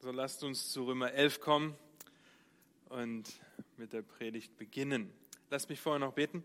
[0.00, 1.76] So lasst uns zu Römer 11 kommen
[2.88, 3.24] und
[3.78, 5.12] mit der Predigt beginnen.
[5.50, 6.44] Lasst mich vorher noch beten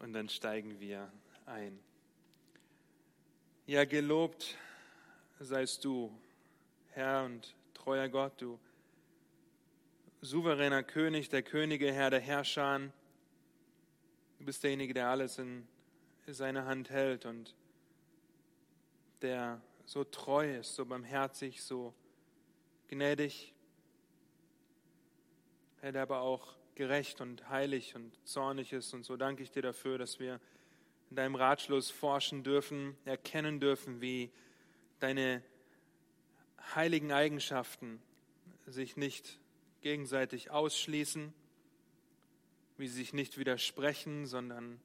[0.00, 1.10] und dann steigen wir
[1.46, 1.76] ein.
[3.66, 4.56] Ja, gelobt
[5.40, 6.16] seist du,
[6.90, 8.60] Herr und treuer Gott, du
[10.20, 12.92] souveräner König, der Könige, Herr der Herrscher.
[14.38, 15.66] Du bist derjenige, der alles in
[16.28, 17.56] seine Hand hält und
[19.20, 21.92] der so treu ist, so barmherzig, so
[22.90, 23.54] gnädig,
[25.80, 28.92] Herr, der aber auch gerecht und heilig und zornig ist.
[28.94, 30.40] Und so danke ich dir dafür, dass wir
[31.08, 34.32] in deinem Ratschluss forschen dürfen, erkennen dürfen, wie
[34.98, 35.40] deine
[36.74, 38.02] heiligen Eigenschaften
[38.66, 39.38] sich nicht
[39.82, 41.32] gegenseitig ausschließen,
[42.76, 44.80] wie sie sich nicht widersprechen, sondern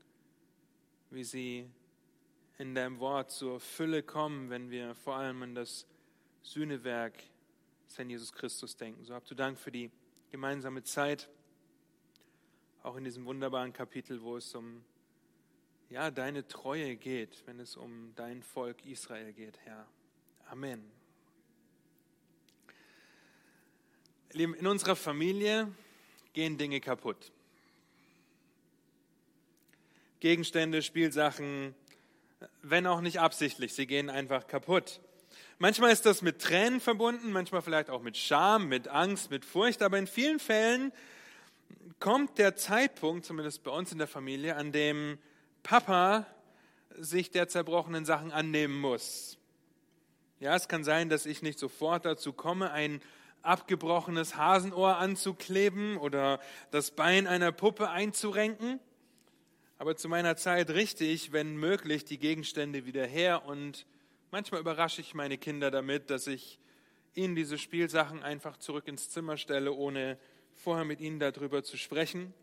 [1.09, 1.67] wie sie
[2.59, 5.87] in deinem Wort zur Fülle kommen, wenn wir vor allem an das
[6.43, 7.15] Sühnewerk
[7.93, 9.05] Herrn Jesus Christus denken.
[9.05, 9.91] So habt du Dank für die
[10.31, 11.29] gemeinsame Zeit,
[12.83, 14.83] auch in diesem wunderbaren Kapitel, wo es um
[15.89, 19.87] ja, deine Treue geht, wenn es um dein Volk Israel geht, Herr.
[20.49, 20.83] Amen.
[24.33, 25.71] In unserer Familie
[26.33, 27.31] gehen Dinge kaputt.
[30.19, 31.75] Gegenstände, Spielsachen,
[32.61, 34.99] wenn auch nicht absichtlich, sie gehen einfach kaputt.
[35.57, 39.81] Manchmal ist das mit Tränen verbunden, manchmal vielleicht auch mit Scham, mit Angst, mit Furcht,
[39.81, 40.91] aber in vielen Fällen
[42.01, 45.17] kommt der Zeitpunkt, zumindest bei uns in der Familie, an dem
[45.63, 46.25] Papa
[46.97, 49.37] sich der zerbrochenen Sachen annehmen muss.
[50.41, 53.01] Ja, es kann sein, dass ich nicht sofort dazu komme, ein
[53.41, 58.81] abgebrochenes Hasenohr anzukleben oder das Bein einer Puppe einzurenken.
[59.77, 63.85] Aber zu meiner Zeit richte ich, wenn möglich, die Gegenstände wieder her und
[64.31, 66.59] Manchmal überrasche ich meine Kinder damit, dass ich
[67.13, 70.17] ihnen diese Spielsachen einfach zurück ins Zimmer stelle, ohne
[70.55, 72.33] vorher mit ihnen darüber zu sprechen.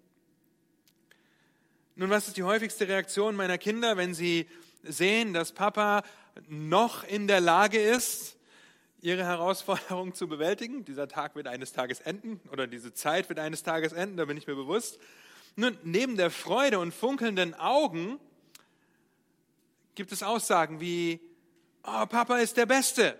[1.94, 4.48] Nun, was ist die häufigste Reaktion meiner Kinder, wenn sie
[4.82, 6.04] sehen, dass Papa
[6.48, 8.38] noch in der Lage ist,
[9.02, 10.84] ihre Herausforderung zu bewältigen?
[10.84, 14.36] Dieser Tag wird eines Tages enden oder diese Zeit wird eines Tages enden, da bin
[14.36, 14.98] ich mir bewusst.
[15.56, 18.18] Nun, neben der Freude und funkelnden Augen
[19.94, 21.20] gibt es Aussagen wie,
[21.84, 23.18] oh, Papa ist der Beste.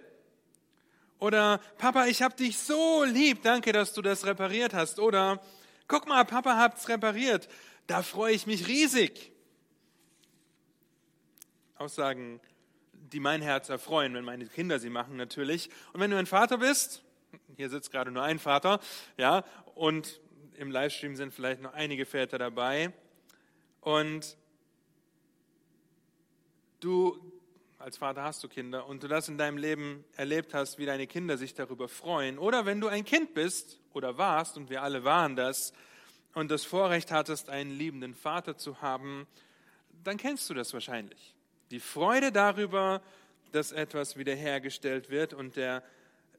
[1.19, 4.99] Oder Papa, ich habe dich so lieb, danke, dass du das repariert hast.
[4.99, 5.41] Oder
[5.87, 7.49] guck mal, Papa hat's repariert,
[7.87, 9.31] da freue ich mich riesig.
[11.77, 12.41] Aussagen,
[12.93, 15.71] die mein Herz erfreuen, wenn meine Kinder sie machen natürlich.
[15.93, 17.03] Und wenn du ein Vater bist,
[17.57, 18.81] hier sitzt gerade nur ein Vater,
[19.17, 19.45] ja,
[19.75, 20.21] und
[20.57, 22.93] im Livestream sind vielleicht noch einige Väter dabei.
[23.81, 24.37] Und
[26.81, 27.32] du
[27.83, 31.09] als Vater hast du Kinder und du das in deinem Leben erlebt hast, wie deine
[31.09, 35.03] Kinder sich darüber freuen, oder wenn du ein Kind bist oder warst, und wir alle
[35.03, 35.73] waren das,
[36.35, 39.27] und das Vorrecht hattest, einen liebenden Vater zu haben,
[40.05, 41.35] dann kennst du das wahrscheinlich.
[41.73, 43.03] Die Freude darüber,
[43.51, 45.83] dass etwas wiederhergestellt wird und der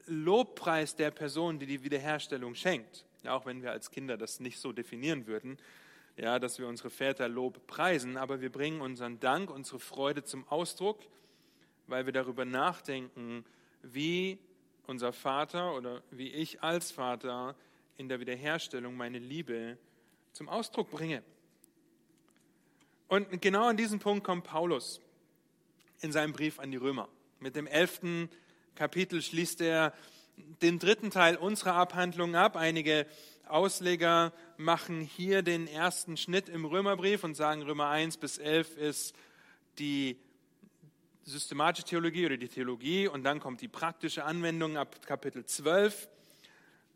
[0.06, 3.04] Lobpreis der Person, die die Wiederherstellung schenkt.
[3.22, 5.58] Ja, auch wenn wir als Kinder das nicht so definieren würden,
[6.16, 10.48] ja, dass wir unsere Väter Lob preisen, aber wir bringen unseren Dank, unsere Freude zum
[10.48, 11.00] Ausdruck
[11.86, 13.44] weil wir darüber nachdenken,
[13.82, 14.38] wie
[14.86, 17.54] unser Vater oder wie ich als Vater
[17.96, 19.78] in der Wiederherstellung meine Liebe
[20.32, 21.22] zum Ausdruck bringe.
[23.08, 25.00] Und genau an diesen Punkt kommt Paulus
[26.00, 27.08] in seinem Brief an die Römer.
[27.38, 28.28] Mit dem elften
[28.74, 29.92] Kapitel schließt er
[30.62, 32.56] den dritten Teil unserer Abhandlung ab.
[32.56, 33.06] Einige
[33.46, 39.14] Ausleger machen hier den ersten Schnitt im Römerbrief und sagen, Römer 1 bis 11 ist
[39.78, 40.16] die
[41.24, 46.08] systematische Theologie oder die Theologie und dann kommt die praktische Anwendung ab Kapitel 12.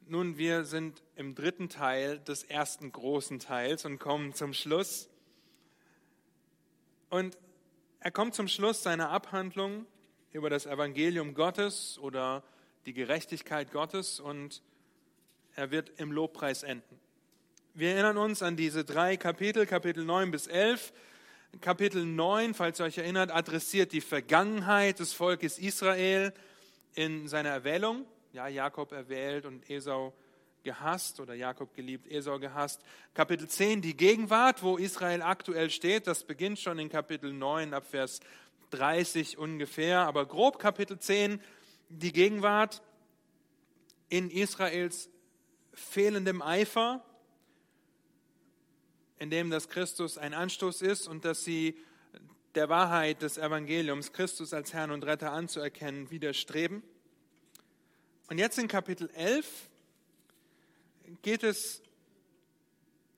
[0.07, 5.09] Nun, wir sind im dritten Teil des ersten großen Teils und kommen zum Schluss.
[7.11, 7.39] Und
[8.01, 9.87] er kommt zum Schluss seiner Abhandlung
[10.33, 12.43] über das Evangelium Gottes oder
[12.87, 14.63] die Gerechtigkeit Gottes und
[15.55, 17.01] er wird im Lobpreis enden.
[17.75, 20.93] Wir erinnern uns an diese drei Kapitel, Kapitel 9 bis 11.
[21.61, 26.33] Kapitel 9, falls ihr euch erinnert, adressiert die Vergangenheit des Volkes Israel
[26.95, 28.05] in seiner Erwählung.
[28.33, 30.13] Ja, Jakob erwählt und Esau
[30.63, 32.83] gehasst oder Jakob geliebt, Esau gehasst.
[33.13, 37.87] Kapitel 10, die Gegenwart, wo Israel aktuell steht, das beginnt schon in Kapitel 9 ab
[37.89, 38.21] Vers
[38.71, 41.41] 30 ungefähr, aber grob Kapitel 10,
[41.89, 42.83] die Gegenwart
[44.11, 45.11] in Israels
[45.73, 47.03] fehlendem Eifer,
[49.19, 51.77] in dem das Christus ein Anstoß ist und dass sie
[52.55, 56.83] der Wahrheit des Evangeliums, Christus als Herrn und Retter anzuerkennen, widerstreben.
[58.29, 59.71] Und jetzt in Kapitel 11
[61.23, 61.83] geht es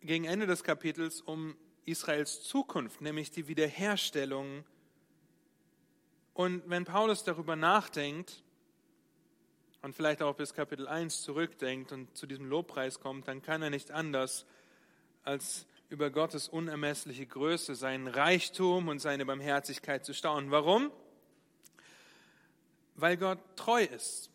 [0.02, 4.64] gegen Ende des Kapitels um Israels Zukunft, nämlich die Wiederherstellung.
[6.35, 8.43] Und wenn Paulus darüber nachdenkt
[9.82, 13.70] und vielleicht auch bis Kapitel 1 zurückdenkt und zu diesem Lobpreis kommt, dann kann er
[13.70, 14.47] nicht anders,
[15.25, 20.52] als über Gottes unermessliche Größe, seinen Reichtum und seine Barmherzigkeit zu staunen.
[20.52, 20.92] Warum?
[22.94, 24.31] Weil Gott treu ist,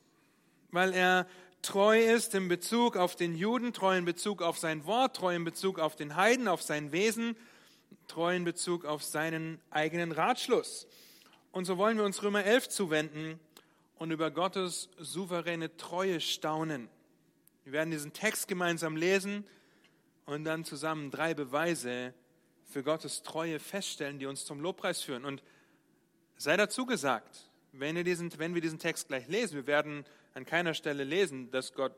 [0.72, 1.26] weil er
[1.62, 5.46] treu ist in Bezug auf den Juden, treu in Bezug auf sein Wort, treu in
[5.46, 7.38] Bezug auf den Heiden, auf sein Wesen,
[8.08, 10.88] treu in Bezug auf seinen eigenen Ratschluss.
[11.54, 13.40] Und so wollen wir uns Römer 11 zuwenden
[13.98, 16.90] und über Gottes souveräne Treue staunen.
[17.64, 19.46] Wir werden diesen Text gemeinsam lesen
[20.26, 22.14] und dann zusammen drei Beweise
[22.64, 25.26] für Gottes Treue feststellen, die uns zum Lobpreis führen.
[25.26, 25.44] Und
[26.38, 30.46] sei dazu gesagt, wenn wir diesen, wenn wir diesen Text gleich lesen, wir werden an
[30.46, 31.94] keiner Stelle lesen, dass Gott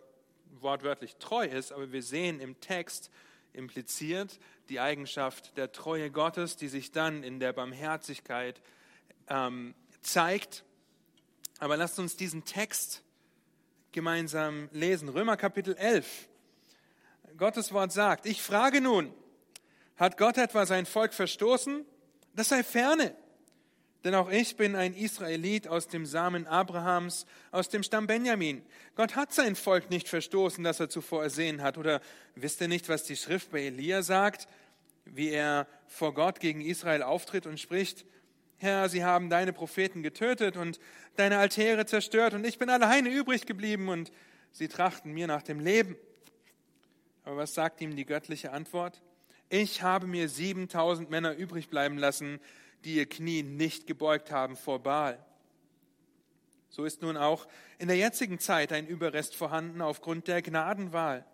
[0.60, 3.10] wortwörtlich treu ist, aber wir sehen im Text
[3.54, 4.40] impliziert
[4.70, 8.62] die Eigenschaft der Treue Gottes, die sich dann in der Barmherzigkeit
[9.30, 10.64] ähm, zeigt.
[11.60, 13.04] Aber lasst uns diesen Text
[13.92, 15.10] gemeinsam lesen.
[15.10, 16.30] Römer Kapitel 11.
[17.38, 19.14] Gottes Wort sagt, ich frage nun,
[19.96, 21.86] hat Gott etwa sein Volk verstoßen?
[22.34, 23.16] Das sei ferne.
[24.04, 28.64] Denn auch ich bin ein Israelit aus dem Samen Abrahams, aus dem Stamm Benjamin.
[28.96, 31.78] Gott hat sein Volk nicht verstoßen, das er zuvor ersehen hat.
[31.78, 32.02] Oder
[32.36, 34.48] wisst ihr nicht, was die Schrift bei Elia sagt,
[35.06, 38.06] wie er vor Gott gegen Israel auftritt und spricht,
[38.58, 40.80] Herr, sie haben deine Propheten getötet und
[41.16, 44.12] deine Altäre zerstört und ich bin alleine übrig geblieben und
[44.52, 45.96] sie trachten mir nach dem Leben.
[47.28, 49.02] Aber was sagt ihm die göttliche Antwort?
[49.50, 52.40] Ich habe mir 7000 Männer übrig bleiben lassen,
[52.86, 55.20] die ihr Knie nicht gebeugt haben vor Baal.
[56.70, 57.46] So ist nun auch
[57.80, 61.26] in der jetzigen Zeit ein Überrest vorhanden aufgrund der Gnadenwahl.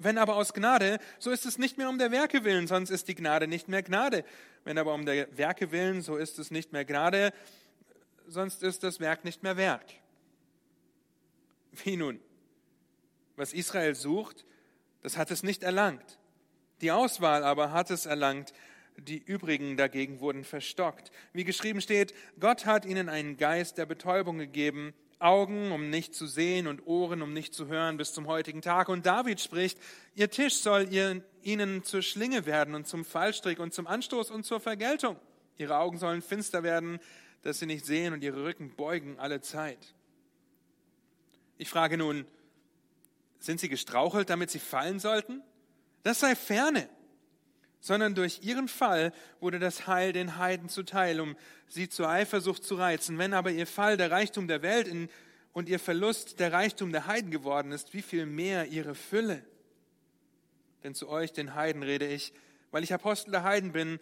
[0.00, 3.06] Wenn aber aus Gnade, so ist es nicht mehr um der Werke willen, sonst ist
[3.06, 4.24] die Gnade nicht mehr Gnade.
[4.64, 7.32] Wenn aber um der Werke willen, so ist es nicht mehr Gnade,
[8.26, 9.86] sonst ist das Werk nicht mehr Werk.
[11.84, 12.18] Wie nun?
[13.36, 14.44] Was Israel sucht,
[15.02, 16.18] das hat es nicht erlangt.
[16.80, 18.52] Die Auswahl aber hat es erlangt,
[18.96, 21.10] die übrigen dagegen wurden verstockt.
[21.32, 26.26] Wie geschrieben steht, Gott hat ihnen einen Geist der Betäubung gegeben, Augen, um nicht zu
[26.26, 28.88] sehen und Ohren, um nicht zu hören bis zum heutigen Tag.
[28.88, 29.78] Und David spricht,
[30.14, 34.44] ihr Tisch soll ihr, ihnen zur Schlinge werden und zum Fallstrick und zum Anstoß und
[34.44, 35.16] zur Vergeltung.
[35.56, 37.00] Ihre Augen sollen finster werden,
[37.42, 39.94] dass sie nicht sehen und ihre Rücken beugen alle Zeit.
[41.56, 42.24] Ich frage nun,
[43.38, 45.42] sind sie gestrauchelt, damit sie fallen sollten?
[46.02, 46.88] Das sei ferne
[47.80, 51.36] sondern durch ihren Fall wurde das Heil den Heiden zuteil, um
[51.68, 53.18] sie zur Eifersucht zu reizen.
[53.18, 55.08] Wenn aber ihr Fall der Reichtum der Welt in,
[55.52, 59.44] und ihr Verlust der Reichtum der Heiden geworden ist, wie viel mehr ihre Fülle?
[60.84, 62.32] Denn zu euch, den Heiden, rede ich,
[62.70, 63.98] weil ich Apostel der Heiden bin,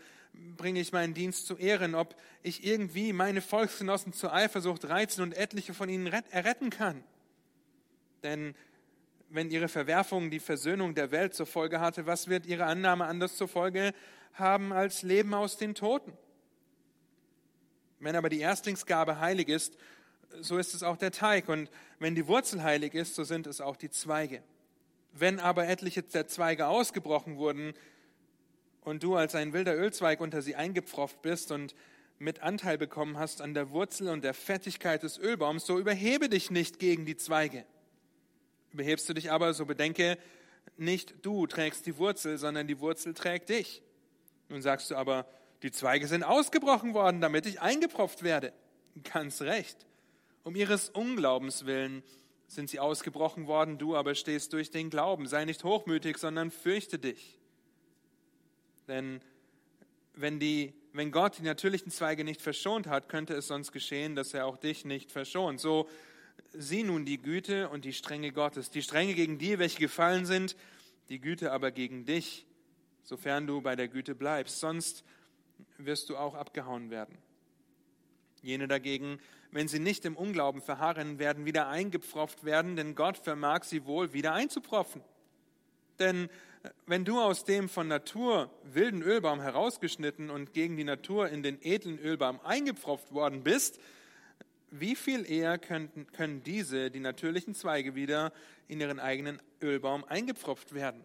[0.57, 5.35] bringe ich meinen Dienst zu Ehren, ob ich irgendwie meine Volksgenossen zur Eifersucht reizen und
[5.35, 7.03] etliche von ihnen erretten kann.
[8.23, 8.55] Denn
[9.29, 13.37] wenn ihre Verwerfung die Versöhnung der Welt zur Folge hatte, was wird ihre Annahme anders
[13.37, 13.93] zur Folge
[14.35, 16.13] haben als Leben aus den Toten?
[17.99, 19.77] Wenn aber die Erstlingsgabe heilig ist,
[20.41, 21.49] so ist es auch der Teig.
[21.49, 24.43] Und wenn die Wurzel heilig ist, so sind es auch die Zweige.
[25.13, 27.73] Wenn aber etliche der Zweige ausgebrochen wurden
[28.83, 31.75] und du als ein wilder Ölzweig unter sie eingepfropft bist und
[32.19, 36.51] mit Anteil bekommen hast an der Wurzel und der Fettigkeit des Ölbaums, so überhebe dich
[36.51, 37.65] nicht gegen die Zweige.
[38.77, 40.19] Behebst du dich aber, so bedenke,
[40.77, 43.83] nicht du trägst die Wurzel, sondern die Wurzel trägt dich.
[44.49, 45.27] Nun sagst du aber,
[45.63, 48.53] die Zweige sind ausgebrochen worden, damit ich eingepropft werde.
[49.13, 49.87] Ganz recht.
[50.45, 52.03] Um ihres Unglaubens willen
[52.47, 55.27] sind sie ausgebrochen worden, du aber stehst durch den Glauben.
[55.27, 57.39] Sei nicht hochmütig, sondern fürchte dich.
[58.87, 59.21] Denn
[60.15, 64.33] wenn, die, wenn Gott die natürlichen Zweige nicht verschont hat, könnte es sonst geschehen, dass
[64.35, 65.61] er auch dich nicht verschont.
[65.61, 65.89] So
[66.53, 70.57] sieh nun die Güte und die Strenge Gottes, die Strenge gegen die, welche gefallen sind,
[71.09, 72.47] die Güte aber gegen dich,
[73.03, 75.05] sofern du bei der Güte bleibst, sonst
[75.79, 77.17] wirst du auch abgehauen werden.
[78.43, 79.19] Jene dagegen,
[79.51, 84.13] wenn sie nicht im Unglauben verharren, werden wieder eingepfropft werden, denn Gott vermag sie wohl
[84.13, 85.03] wieder einzupropfen.
[85.99, 86.29] Denn
[86.63, 91.43] äh, wenn du aus dem von Natur wilden Ölbaum herausgeschnitten und gegen die Natur in
[91.43, 93.81] den edlen Ölbaum eingepfropft worden bist,
[94.71, 98.33] wie viel eher können, können diese, die natürlichen Zweige, wieder
[98.69, 101.05] in ihren eigenen Ölbaum eingepfropft werden?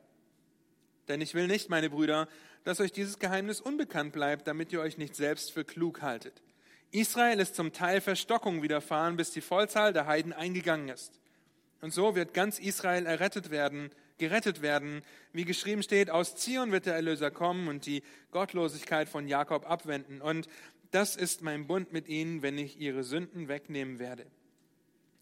[1.08, 2.28] Denn ich will nicht, meine Brüder,
[2.64, 6.42] dass euch dieses Geheimnis unbekannt bleibt, damit ihr euch nicht selbst für klug haltet.
[6.92, 11.20] Israel ist zum Teil Verstockung widerfahren, bis die Vollzahl der Heiden eingegangen ist.
[11.82, 15.02] Und so wird ganz Israel errettet werden, gerettet werden.
[15.34, 20.22] Wie geschrieben steht, aus Zion wird der Erlöser kommen und die Gottlosigkeit von Jakob abwenden.
[20.22, 20.48] Und
[20.92, 24.26] das ist mein Bund mit ihnen, wenn ich ihre Sünden wegnehmen werde.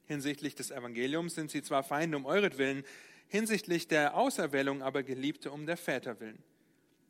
[0.06, 2.84] Hinsichtlich des Evangeliums sind sie zwar Feinde um euretwillen,
[3.28, 6.44] hinsichtlich der Auserwählung aber Geliebte um der Väter willen.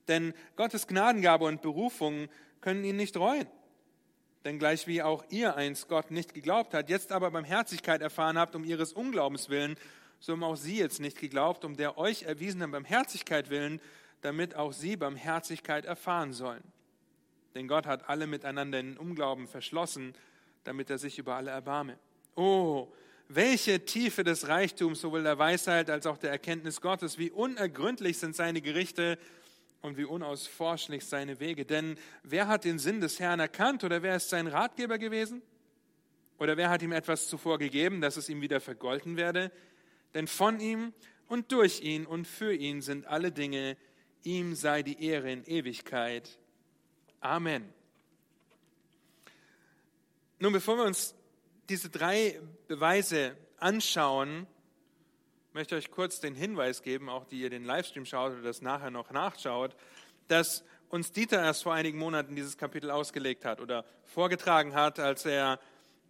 [0.10, 2.28] Denn Gottes Gnadengabe und Berufung
[2.60, 3.48] können ihn nicht reuen.
[4.44, 8.56] Denn gleich wie auch ihr einst Gott nicht geglaubt hat, jetzt aber Barmherzigkeit erfahren habt
[8.56, 9.78] um ihres Unglaubens willen,
[10.20, 13.80] so haben auch sie jetzt nicht geglaubt, um der euch erwiesenen Barmherzigkeit willen,
[14.22, 16.64] damit auch sie Barmherzigkeit erfahren sollen.
[17.56, 20.14] Denn Gott hat alle miteinander in Unglauben verschlossen,
[20.64, 21.98] damit er sich über alle erbarme.
[22.36, 22.88] Oh,
[23.28, 28.36] welche Tiefe des Reichtums, sowohl der Weisheit als auch der Erkenntnis Gottes, wie unergründlich sind
[28.36, 29.18] seine Gerichte
[29.82, 31.66] und wie unausforschlich seine Wege.
[31.66, 35.42] Denn wer hat den Sinn des Herrn erkannt oder wer ist sein Ratgeber gewesen?
[36.40, 39.52] Oder wer hat ihm etwas zuvor gegeben, dass es ihm wieder vergolten werde?
[40.14, 40.94] Denn von ihm
[41.28, 43.78] und durch ihn und für ihn sind alle Dinge,
[44.24, 46.40] ihm sei die Ehre in Ewigkeit.
[47.22, 47.74] Amen.
[50.40, 51.16] Nun, bevor wir uns
[51.68, 54.48] diese drei Beweise anschauen,
[55.52, 58.62] möchte ich euch kurz den Hinweis geben, auch die ihr den Livestream schaut oder das
[58.62, 59.76] nachher noch nachschaut,
[60.30, 65.26] dass uns Dieter erst vor einigen Monaten dieses Kapitel ausgelegt hat oder vorgetragen hat, als
[65.26, 65.60] er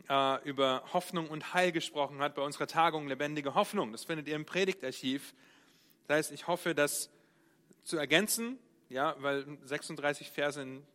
[0.09, 3.91] äh, über Hoffnung und Heil gesprochen hat bei unserer Tagung Lebendige Hoffnung.
[3.93, 5.33] Das findet ihr im Predigtarchiv.
[6.07, 7.09] Das heißt, ich hoffe, das
[7.83, 10.85] zu ergänzen, ja, weil 36 Verse in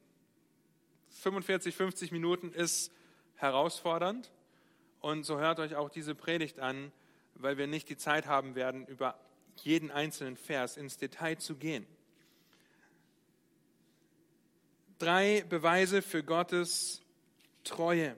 [1.14, 2.92] 45, 50 Minuten ist
[3.36, 4.30] herausfordernd.
[5.00, 6.92] Und so hört euch auch diese Predigt an,
[7.34, 9.18] weil wir nicht die Zeit haben werden, über
[9.62, 11.86] jeden einzelnen Vers ins Detail zu gehen.
[14.98, 17.02] Drei Beweise für Gottes
[17.64, 18.16] Treue,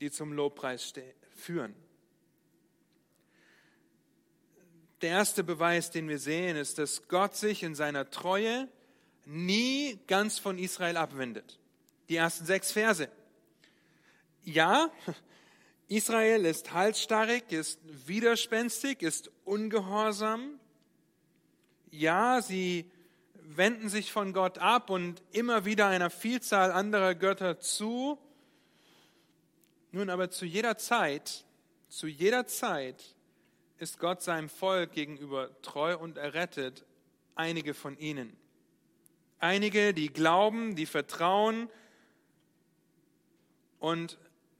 [0.00, 0.92] die zum Lobpreis
[1.34, 1.74] führen.
[5.02, 8.68] Der erste Beweis, den wir sehen, ist, dass Gott sich in seiner Treue
[9.24, 11.59] nie ganz von Israel abwendet.
[12.10, 13.08] Die ersten sechs Verse.
[14.42, 14.90] Ja,
[15.86, 20.58] Israel ist halsstarrig, ist widerspenstig, ist ungehorsam.
[21.92, 22.90] Ja, sie
[23.34, 28.18] wenden sich von Gott ab und immer wieder einer Vielzahl anderer Götter zu.
[29.92, 31.44] Nun aber zu jeder Zeit,
[31.88, 33.14] zu jeder Zeit
[33.78, 36.84] ist Gott seinem Volk gegenüber treu und errettet,
[37.36, 38.36] einige von ihnen.
[39.38, 41.70] Einige, die glauben, die vertrauen
[43.80, 44.18] und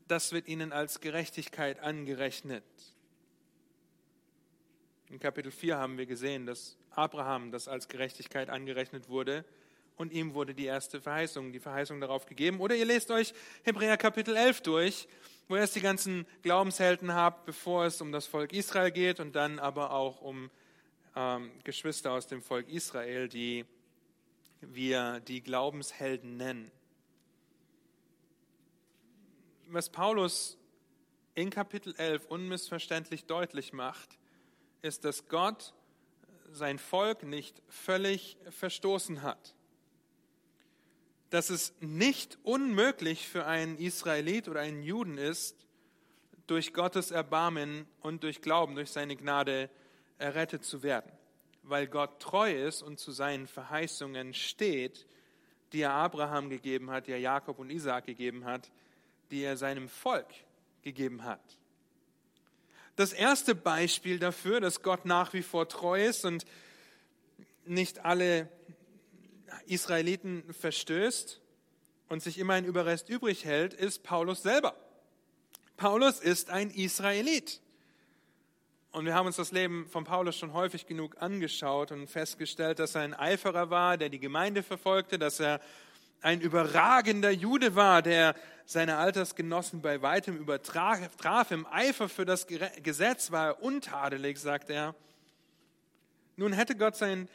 [0.08, 2.64] das wird ihnen als Gerechtigkeit angerechnet.
[5.08, 9.44] In Kapitel 4 haben wir gesehen, dass Abraham das als Gerechtigkeit angerechnet wurde
[9.96, 12.60] und ihm wurde die erste Verheißung, die Verheißung darauf gegeben.
[12.60, 15.06] Oder ihr lest euch Hebräer Kapitel 11 durch,
[15.46, 19.36] wo ihr erst die ganzen Glaubenshelden habt, bevor es um das Volk Israel geht und
[19.36, 20.50] dann aber auch um
[21.14, 23.64] ähm, Geschwister aus dem Volk Israel, die
[24.60, 26.70] wir die Glaubenshelden nennen
[29.72, 30.58] was Paulus
[31.34, 34.18] in Kapitel 11 unmissverständlich deutlich macht,
[34.82, 35.74] ist, dass Gott
[36.52, 39.54] sein Volk nicht völlig verstoßen hat.
[41.30, 45.66] Dass es nicht unmöglich für einen Israelit oder einen Juden ist,
[46.48, 49.70] durch Gottes Erbarmen und durch Glauben, durch seine Gnade
[50.18, 51.12] errettet zu werden.
[51.62, 55.06] Weil Gott treu ist und zu seinen Verheißungen steht,
[55.72, 58.72] die er Abraham gegeben hat, die er Jakob und Isaak gegeben hat,
[59.30, 60.26] die er seinem Volk
[60.82, 61.40] gegeben hat.
[62.96, 66.44] Das erste Beispiel dafür, dass Gott nach wie vor treu ist und
[67.64, 68.48] nicht alle
[69.66, 71.40] Israeliten verstößt
[72.08, 74.74] und sich immer ein Überrest übrig hält, ist Paulus selber.
[75.76, 77.60] Paulus ist ein Israelit.
[78.92, 82.96] Und wir haben uns das Leben von Paulus schon häufig genug angeschaut und festgestellt, dass
[82.96, 85.60] er ein Eiferer war, der die Gemeinde verfolgte, dass er
[86.22, 88.34] ein überragender Jude war, der
[88.66, 91.50] seine Altersgenossen bei weitem übertraf.
[91.50, 92.46] Im Eifer für das
[92.82, 94.94] Gesetz war er untadelig, sagt er.
[96.36, 97.28] Nun hätte Gott sein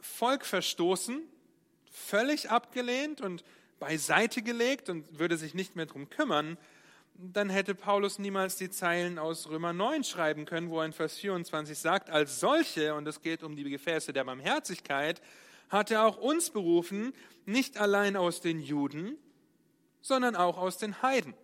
[0.00, 1.20] Volk verstoßen,
[1.90, 3.44] völlig abgelehnt und
[3.80, 6.56] beiseite gelegt und würde sich nicht mehr darum kümmern,
[7.20, 11.18] dann hätte Paulus niemals die Zeilen aus Römer 9 schreiben können, wo er in Vers
[11.18, 15.20] 24 sagt, als solche, und es geht um die Gefäße der Barmherzigkeit,
[15.68, 17.12] hat er auch uns berufen,
[17.46, 19.16] nicht allein aus den Juden,
[20.00, 21.34] sondern auch aus den Heiden.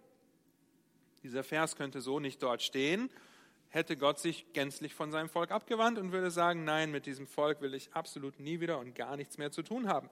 [1.23, 3.11] Dieser Vers könnte so nicht dort stehen,
[3.69, 7.61] hätte Gott sich gänzlich von seinem Volk abgewandt und würde sagen, nein, mit diesem Volk
[7.61, 10.09] will ich absolut nie wieder und gar nichts mehr zu tun haben.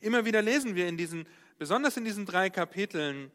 [0.00, 1.26] Immer wieder lesen wir in diesen,
[1.58, 3.30] besonders in diesen drei Kapiteln,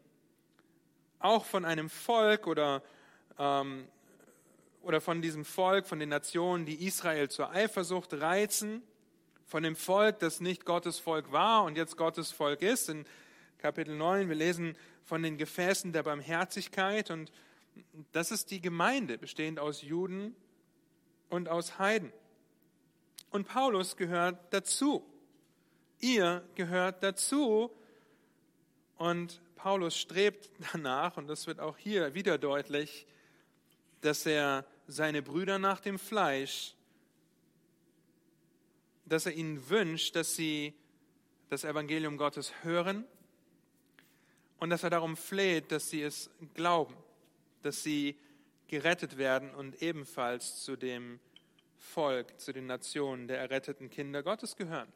[1.18, 2.82] auch von einem Volk oder
[3.38, 3.86] ähm,
[4.82, 8.82] oder von diesem Volk, von den Nationen, die Israel zur Eifersucht reizen,
[9.52, 12.88] von dem Volk, das nicht Gottes Volk war und jetzt Gottes Volk ist.
[12.88, 13.04] In
[13.58, 17.30] Kapitel 9, wir lesen von den Gefäßen der Barmherzigkeit und
[18.12, 20.34] das ist die Gemeinde, bestehend aus Juden
[21.28, 22.14] und aus Heiden.
[23.28, 25.04] Und Paulus gehört dazu.
[26.00, 27.70] Ihr gehört dazu.
[28.96, 33.06] Und Paulus strebt danach, und das wird auch hier wieder deutlich,
[34.00, 36.74] dass er seine Brüder nach dem Fleisch,
[39.12, 40.74] dass er ihnen wünscht, dass sie
[41.50, 43.04] das Evangelium Gottes hören
[44.58, 46.96] und dass er darum fleht, dass sie es glauben,
[47.62, 48.16] dass sie
[48.68, 51.20] gerettet werden und ebenfalls zu dem
[51.76, 54.90] Volk, zu den Nationen der erretteten Kinder Gottes gehören.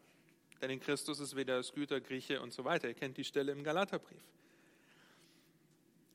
[0.63, 2.89] Denn in Christus ist weder Sküter, Grieche und so weiter.
[2.89, 4.23] Ihr kennt die Stelle im Galaterbrief.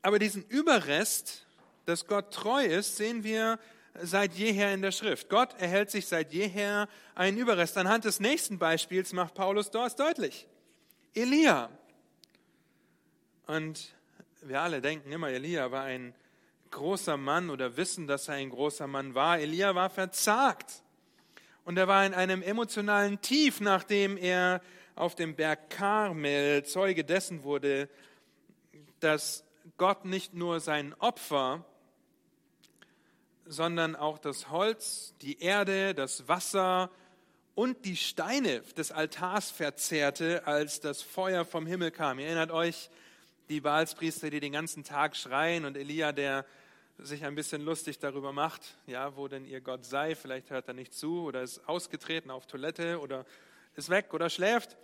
[0.02, 1.46] Aber diesen Überrest
[1.86, 3.60] dass Gott treu ist, sehen wir
[4.00, 5.30] seit jeher in der Schrift.
[5.30, 7.78] Gott erhält sich seit jeher einen Überrest.
[7.78, 10.48] Anhand des nächsten Beispiels macht Paulus dort deutlich.
[11.14, 11.70] Elia.
[13.48, 13.94] Und
[14.42, 16.16] wir alle denken immer, Elia war ein
[16.72, 19.40] großer Mann oder wissen, dass er ein großer Mann war.
[19.40, 20.84] Elia war verzagt.
[21.66, 24.62] Und er war in einem emotionalen Tief, nachdem er
[24.96, 27.90] auf dem Berg Karmel Zeuge dessen wurde,
[29.00, 29.44] dass
[29.78, 31.66] Gott nicht nur sein Opfer,
[33.46, 36.90] sondern auch das Holz, die Erde, das Wasser
[37.56, 42.20] und die Steine des Altars verzehrte, als das Feuer vom Himmel kam.
[42.20, 42.90] Ihr erinnert euch,
[43.50, 46.46] die Baalspriester, die den ganzen Tag schreien und Elia, der
[46.98, 50.16] sich ein bisschen lustig darüber macht, ja, wo denn ihr Gott sei.
[50.16, 53.26] Vielleicht hört er nicht zu oder ist ausgetreten auf Toilette oder
[53.76, 54.78] ist weg oder schläft.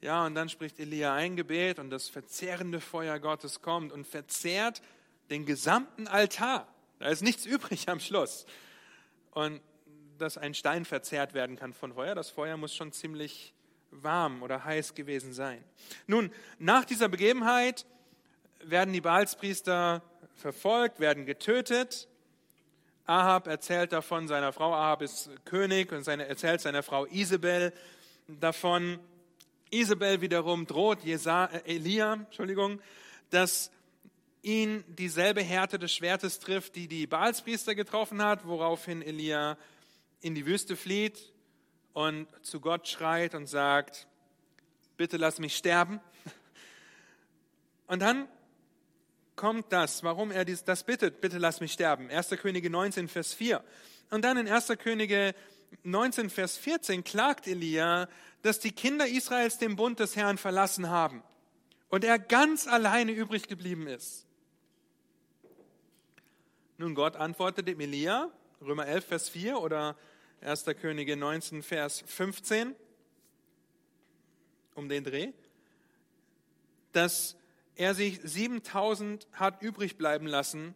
[0.00, 4.80] Ja, und dann spricht Elia ein Gebet und das verzehrende Feuer Gottes kommt und verzehrt
[5.30, 6.66] den gesamten Altar.
[6.98, 8.46] Da ist nichts übrig am Schluss.
[9.32, 9.60] Und
[10.18, 13.54] dass ein Stein verzehrt werden kann von Feuer, das Feuer muss schon ziemlich
[13.90, 15.62] warm oder heiß gewesen sein.
[16.06, 17.86] Nun, nach dieser Begebenheit
[18.60, 20.02] werden die Baalspriester
[20.34, 22.08] verfolgt, werden getötet.
[23.06, 27.72] Ahab erzählt davon, seiner Frau, Ahab ist König und seine, erzählt seiner Frau Isabel
[28.26, 28.98] davon.
[29.70, 32.80] Isabel wiederum droht Jesa, äh, Elia, Entschuldigung,
[33.30, 33.70] dass
[34.48, 39.58] ihn dieselbe Härte des Schwertes trifft, die die Baalspriester getroffen hat, woraufhin Elia
[40.22, 41.34] in die Wüste flieht
[41.92, 44.08] und zu Gott schreit und sagt,
[44.96, 46.00] bitte lass mich sterben.
[47.86, 48.26] Und dann
[49.36, 52.10] kommt das, warum er das bittet, bitte lass mich sterben.
[52.10, 52.30] 1.
[52.40, 53.62] Könige 19, Vers 4.
[54.08, 54.68] Und dann in 1.
[54.78, 55.34] Könige
[55.82, 58.08] 19, Vers 14 klagt Elia,
[58.40, 61.22] dass die Kinder Israels den Bund des Herrn verlassen haben
[61.90, 64.27] und er ganz alleine übrig geblieben ist.
[66.80, 69.96] Nun, Gott antwortete dem Elia, Römer 11, Vers 4 oder
[70.42, 70.64] 1.
[70.80, 72.76] Könige 19, Vers 15,
[74.76, 75.32] um den Dreh,
[76.92, 77.36] dass
[77.74, 80.72] er sich 7000 hat übrig bleiben lassen.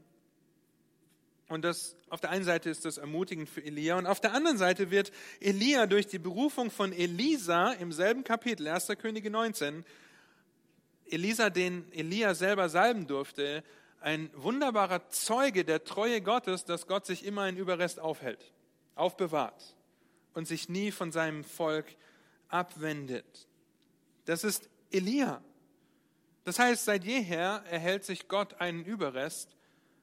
[1.46, 4.58] Und das, auf der einen Seite ist das ermutigend für Elia und auf der anderen
[4.58, 8.88] Seite wird Elia durch die Berufung von Elisa im selben Kapitel, 1.
[8.98, 9.84] Könige 19,
[11.08, 13.62] Elisa, den Elia selber salben durfte,
[14.02, 18.52] ein wunderbarer Zeuge der Treue Gottes, dass Gott sich immer ein Überrest aufhält,
[18.94, 19.76] aufbewahrt
[20.34, 21.86] und sich nie von seinem Volk
[22.48, 23.48] abwendet.
[24.24, 25.42] Das ist Elia.
[26.44, 29.56] Das heißt, seit jeher erhält sich Gott einen Überrest,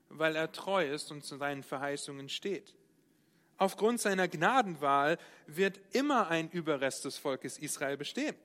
[0.09, 2.75] weil er treu ist und zu seinen Verheißungen steht.
[3.57, 8.35] Aufgrund seiner Gnadenwahl wird immer ein Überrest des Volkes Israel bestehen.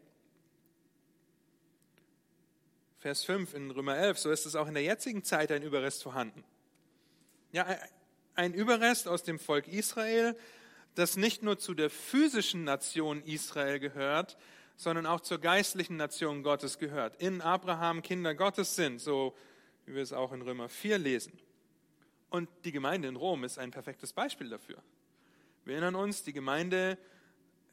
[3.04, 6.02] Vers 5 in Römer 11, so ist es auch in der jetzigen Zeit ein Überrest
[6.02, 6.42] vorhanden.
[7.52, 7.66] Ja,
[8.34, 10.34] ein Überrest aus dem Volk Israel,
[10.94, 14.38] das nicht nur zu der physischen Nation Israel gehört,
[14.78, 17.20] sondern auch zur geistlichen Nation Gottes gehört.
[17.20, 19.36] In Abraham Kinder Gottes sind, so
[19.84, 21.38] wie wir es auch in Römer 4 lesen.
[22.30, 24.82] Und die Gemeinde in Rom ist ein perfektes Beispiel dafür.
[25.66, 26.96] Wir erinnern uns, die Gemeinde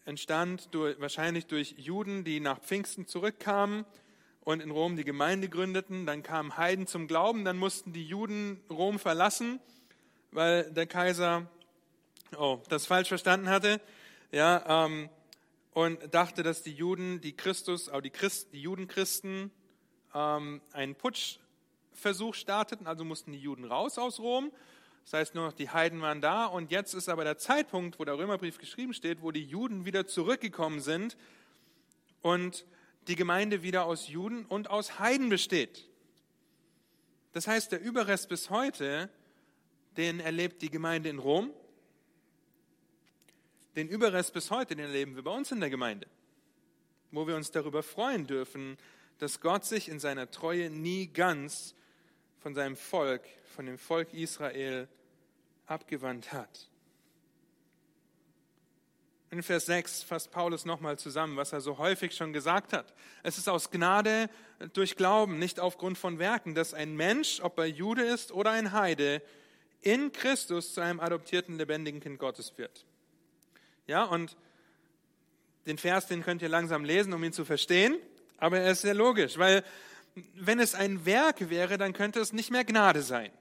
[0.04, 3.86] entstand durch, wahrscheinlich durch Juden, die nach Pfingsten zurückkamen
[4.44, 6.06] und in Rom die Gemeinde gründeten.
[6.06, 9.60] Dann kamen Heiden zum Glauben, dann mussten die Juden Rom verlassen,
[10.32, 11.50] weil der Kaiser
[12.38, 13.82] oh, das falsch verstanden hatte.
[14.32, 15.10] Ja, ähm,
[15.74, 19.52] und dachte, dass die Juden, die Christus, auch die, Christ, die Judenchristen
[20.14, 24.52] ähm, einen Putschversuch starteten, also mussten die Juden raus aus Rom.
[25.04, 26.46] Das heißt, nur noch die Heiden waren da.
[26.46, 30.06] Und jetzt ist aber der Zeitpunkt, wo der Römerbrief geschrieben steht, wo die Juden wieder
[30.06, 31.18] zurückgekommen sind
[32.22, 32.66] und
[33.08, 35.88] die Gemeinde wieder aus Juden und aus Heiden besteht.
[37.34, 39.10] Das heißt, der Überrest bis heute
[39.98, 41.54] den erlebt die Gemeinde in Rom.
[43.76, 46.08] Den Überrest bis heute, den erleben wir bei uns in der Gemeinde,
[47.12, 48.78] wo wir uns darüber freuen dürfen,
[49.20, 51.76] dass Gott sich in seiner Treue nie ganz
[52.40, 53.24] von seinem Volk,
[53.56, 54.88] von dem Volk Israel
[55.68, 56.71] abgewandt hat.
[59.34, 62.94] In Vers 6 fasst Paulus nochmal zusammen, was er so häufig schon gesagt hat.
[63.24, 64.30] Es ist aus Gnade
[64.74, 68.74] durch Glauben, nicht aufgrund von Werken, dass ein Mensch, ob er Jude ist oder ein
[68.74, 69.22] Heide,
[69.80, 72.86] in Christus zu einem adoptierten, lebendigen Kind Gottes wird.
[73.88, 74.36] Ja, und
[75.66, 77.98] den Vers, den könnt ihr langsam lesen, um ihn zu verstehen,
[78.38, 79.64] aber er ist sehr logisch, weil
[80.36, 83.32] wenn es ein Werk wäre, dann könnte es nicht mehr Gnade sein.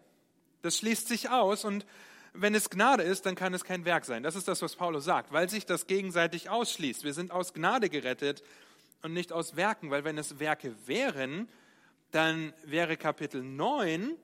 [0.62, 1.84] Das schließt sich aus und
[2.32, 4.22] wenn es Gnade ist, dann kann es kein Werk sein.
[4.22, 7.04] Das ist das, was Paulus sagt, weil sich das gegenseitig ausschließt.
[7.04, 8.42] Wir sind aus Gnade gerettet
[9.02, 11.48] und nicht aus Werken, weil wenn es Werke wären,
[12.10, 14.16] dann wäre Kapitel 9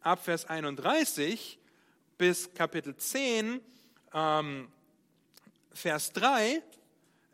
[0.00, 1.58] ab Vers 31
[2.18, 3.60] bis Kapitel 10
[4.14, 4.68] ähm,
[5.72, 6.62] Vers 3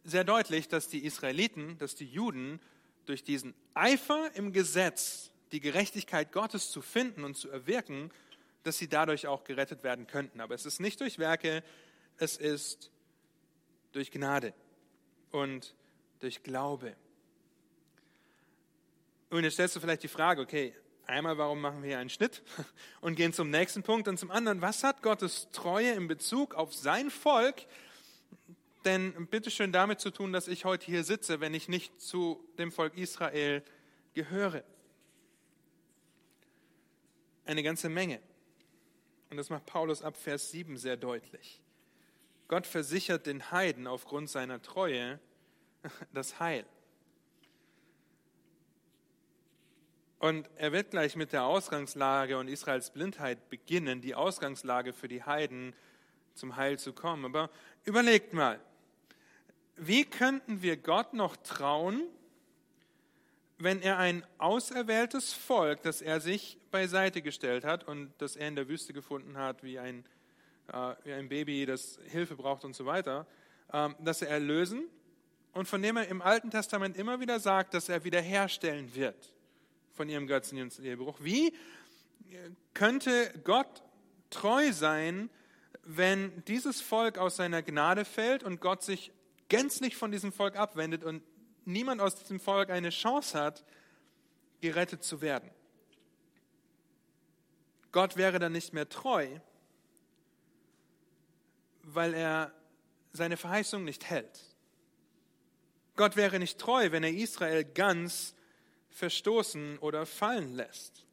[0.04, 2.60] sehr deutlich, dass die Israeliten, dass die Juden
[3.06, 8.10] durch diesen Eifer im Gesetz, die Gerechtigkeit Gottes zu finden und zu erwirken,
[8.68, 10.40] dass sie dadurch auch gerettet werden könnten.
[10.40, 11.64] Aber es ist nicht durch Werke,
[12.18, 12.90] es ist
[13.92, 14.52] durch Gnade
[15.30, 15.74] und
[16.20, 16.94] durch Glaube.
[19.30, 20.74] Und jetzt stellst du vielleicht die Frage, okay,
[21.06, 22.42] einmal, warum machen wir hier einen Schnitt
[23.00, 26.74] und gehen zum nächsten Punkt und zum anderen, was hat Gottes Treue in Bezug auf
[26.74, 27.66] sein Volk
[28.84, 32.70] denn bitteschön damit zu tun, dass ich heute hier sitze, wenn ich nicht zu dem
[32.70, 33.62] Volk Israel
[34.14, 34.62] gehöre?
[37.44, 38.20] Eine ganze Menge.
[39.30, 41.60] Und das macht Paulus ab Vers 7 sehr deutlich.
[42.48, 45.20] Gott versichert den Heiden aufgrund seiner Treue
[46.12, 46.64] das Heil.
[50.18, 55.22] Und er wird gleich mit der Ausgangslage und Israels Blindheit beginnen, die Ausgangslage für die
[55.22, 55.74] Heiden
[56.34, 57.24] zum Heil zu kommen.
[57.24, 57.50] Aber
[57.84, 58.58] überlegt mal,
[59.76, 62.02] wie könnten wir Gott noch trauen,
[63.58, 68.56] wenn er ein auserwähltes Volk, das er sich beiseite gestellt hat und das er in
[68.56, 70.04] der Wüste gefunden hat, wie ein,
[70.72, 73.26] äh, wie ein Baby, das Hilfe braucht und so weiter,
[73.72, 74.84] äh, dass er erlösen
[75.52, 79.32] und von dem er im Alten Testament immer wieder sagt, dass er wiederherstellen wird
[79.92, 81.18] von ihrem Götzendienst und Ehebruch.
[81.20, 81.52] Wie
[82.74, 83.82] könnte Gott
[84.30, 85.30] treu sein,
[85.82, 89.10] wenn dieses Volk aus seiner Gnade fällt und Gott sich
[89.48, 91.22] gänzlich von diesem Volk abwendet und
[91.68, 93.64] niemand aus diesem Volk eine Chance hat,
[94.60, 95.50] gerettet zu werden.
[97.92, 99.28] Gott wäre dann nicht mehr treu,
[101.82, 102.52] weil er
[103.12, 104.44] seine Verheißung nicht hält.
[105.96, 108.34] Gott wäre nicht treu, wenn er Israel ganz
[108.90, 111.04] verstoßen oder fallen lässt.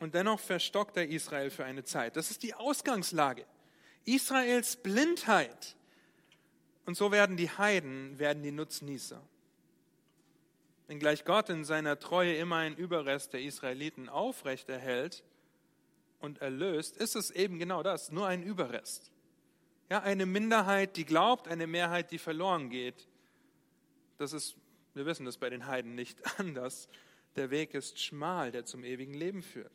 [0.00, 2.16] Und dennoch verstockt er Israel für eine Zeit.
[2.16, 3.46] Das ist die Ausgangslage.
[4.04, 5.76] Israels Blindheit
[6.86, 9.20] und so werden die Heiden, werden die Nutznießer.
[10.86, 15.24] Wenngleich Gott in seiner Treue immer einen Überrest der Israeliten aufrechterhält
[16.20, 19.10] und erlöst, ist es eben genau das, nur ein Überrest.
[19.90, 23.08] Ja, eine Minderheit, die glaubt, eine Mehrheit, die verloren geht.
[24.18, 24.56] Das ist,
[24.94, 26.88] wir wissen das bei den Heiden nicht anders.
[27.36, 29.72] Der Weg ist schmal, der zum ewigen Leben führt.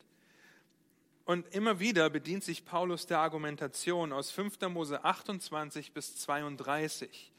[1.29, 4.61] Und immer wieder bedient sich Paulus der Argumentation aus 5.
[4.61, 7.31] Mose 28 bis 32.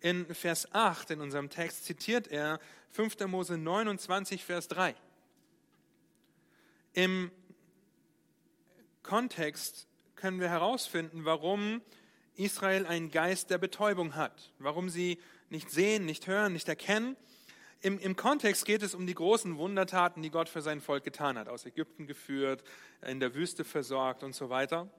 [0.00, 2.58] In Vers 8 in unserem Text zitiert er
[2.92, 3.26] 5.
[3.26, 4.94] Mose 29, Vers 3.
[6.94, 7.30] Im
[9.02, 11.82] Kontext können wir herausfinden, warum
[12.36, 15.18] Israel einen Geist der Betäubung hat, warum sie
[15.50, 17.18] nicht sehen, nicht hören, nicht erkennen
[17.86, 21.38] im, Im Kontext geht es um die großen Wundertaten, die Gott für sein Volk getan
[21.38, 22.64] hat, aus Ägypten geführt,
[23.06, 24.90] in der Wüste versorgt und so weiter.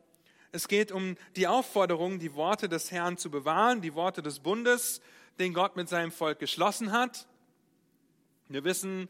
[0.54, 5.02] Es geht um die Aufforderung, die Worte des Herrn zu bewahren, die Worte des Bundes,
[5.38, 7.28] den Gott mit seinem Volk geschlossen hat.
[8.48, 9.10] Wir wissen,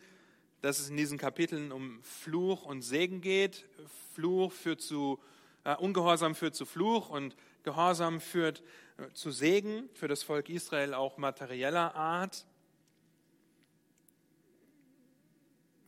[0.62, 3.68] dass es in diesen Kapiteln um Fluch und Segen geht.
[4.16, 5.20] Fluch führt zu,
[5.66, 8.64] äh, Ungehorsam führt zu Fluch und Gehorsam führt
[8.98, 12.48] äh, zu Segen, für das Volk Israel auch materieller Art.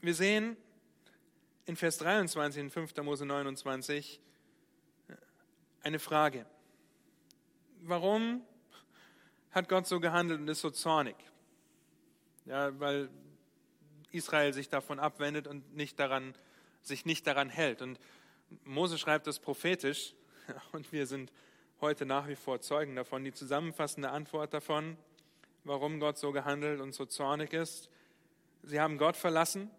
[0.01, 0.55] Wir sehen
[1.65, 2.95] in Vers 23 in 5.
[3.03, 4.21] Mose 29
[5.81, 6.45] eine Frage.
[7.81, 8.41] Warum
[9.51, 11.15] hat Gott so gehandelt und ist so zornig?
[12.45, 13.09] Ja, weil
[14.11, 16.33] Israel sich davon abwendet und nicht daran,
[16.81, 17.81] sich nicht daran hält.
[17.81, 17.99] Und
[18.63, 20.15] Mose schreibt das prophetisch
[20.71, 21.31] und wir sind
[21.81, 23.23] heute nach wie vor Zeugen davon.
[23.23, 24.97] Die zusammenfassende Antwort davon,
[25.65, 27.89] warum Gott so gehandelt und so zornig ist.
[28.63, 29.69] Sie haben Gott verlassen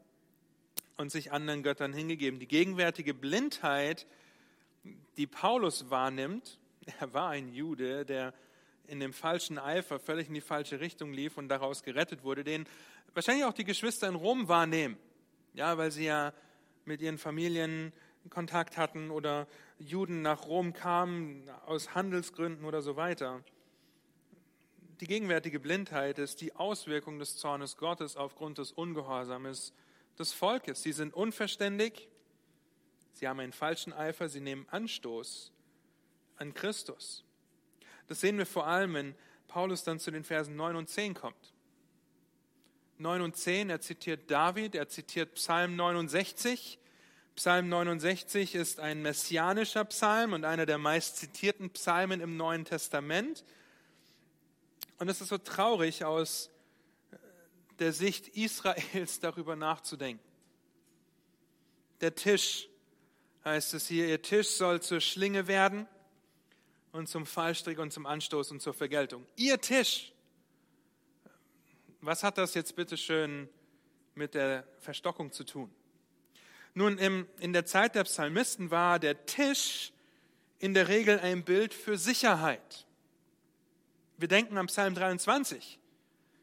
[1.01, 2.39] und sich anderen Göttern hingegeben.
[2.39, 4.07] Die gegenwärtige Blindheit,
[5.17, 6.59] die Paulus wahrnimmt,
[7.01, 8.35] er war ein Jude, der
[8.87, 12.67] in dem falschen Eifer völlig in die falsche Richtung lief und daraus gerettet wurde, den
[13.15, 14.97] wahrscheinlich auch die Geschwister in Rom wahrnehmen.
[15.55, 16.33] Ja, weil sie ja
[16.85, 17.93] mit ihren Familien
[18.29, 19.47] Kontakt hatten oder
[19.79, 23.43] Juden nach Rom kamen aus Handelsgründen oder so weiter.
[25.01, 29.73] Die gegenwärtige Blindheit ist die Auswirkung des Zornes Gottes aufgrund des Ungehorsames
[30.21, 30.83] des Volkes.
[30.83, 32.09] Sie sind unverständig,
[33.15, 35.53] sie haben einen falschen Eifer, sie nehmen Anstoß
[36.37, 37.25] an Christus.
[38.07, 39.15] Das sehen wir vor allem, wenn
[39.49, 41.55] Paulus dann zu den Versen 9 und 10 kommt.
[42.99, 46.79] 9 und 10, er zitiert David, er zitiert Psalm 69.
[47.35, 53.45] Psalm 69 ist ein messianischer Psalm und einer der meist zitierten Psalmen im Neuen Testament.
[54.99, 56.51] Und es ist so traurig aus
[57.81, 60.25] der Sicht Israels darüber nachzudenken.
[62.01, 62.69] Der Tisch,
[63.45, 65.87] heißt es hier, ihr Tisch soll zur Schlinge werden
[66.93, 69.27] und zum Fallstrick und zum Anstoß und zur Vergeltung.
[69.37, 70.13] Ihr Tisch.
[72.01, 73.49] Was hat das jetzt bitte schön
[74.15, 75.71] mit der Verstockung zu tun?
[76.75, 79.93] Nun, im, in der Zeit der Psalmisten war der Tisch
[80.59, 82.87] in der Regel ein Bild für Sicherheit.
[84.17, 85.80] Wir denken am Psalm 23.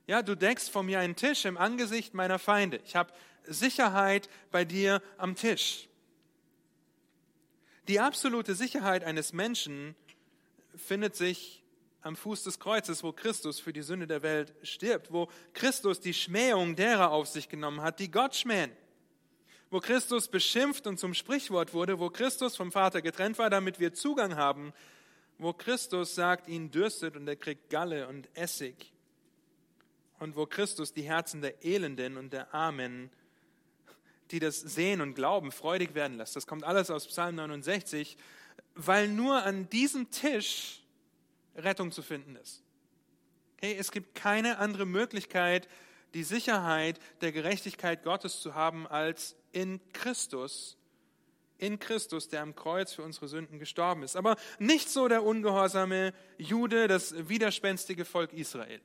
[0.08, 2.80] Ja, du deckst vor mir einen Tisch im Angesicht meiner Feinde.
[2.86, 3.12] Ich habe
[3.43, 5.89] Sicherheit bei dir am Tisch.
[7.89, 9.96] Die absolute Sicherheit eines Menschen
[10.78, 11.62] findet sich
[12.02, 16.13] am Fuß des Kreuzes, wo Christus für die Sünde der Welt stirbt, wo Christus die
[16.13, 18.72] Schmähung derer auf sich genommen hat, die Gott schmähen,
[19.70, 23.93] wo Christus beschimpft und zum Sprichwort wurde, wo Christus vom Vater getrennt war, damit wir
[23.93, 24.72] Zugang haben,
[25.38, 28.93] wo Christus sagt, ihn dürstet und er kriegt Galle und Essig
[30.19, 33.10] und wo Christus die Herzen der Elenden und der Armen,
[34.32, 36.36] die das sehen und glauben, freudig werden lässt.
[36.36, 38.17] Das kommt alles aus Psalm 69
[38.77, 40.82] weil nur an diesem Tisch
[41.56, 42.62] Rettung zu finden ist.
[43.58, 45.67] Okay, es gibt keine andere Möglichkeit,
[46.13, 50.77] die Sicherheit der Gerechtigkeit Gottes zu haben, als in Christus,
[51.58, 54.15] in Christus, der am Kreuz für unsere Sünden gestorben ist.
[54.15, 58.80] Aber nicht so der ungehorsame Jude, das widerspenstige Volk Israel.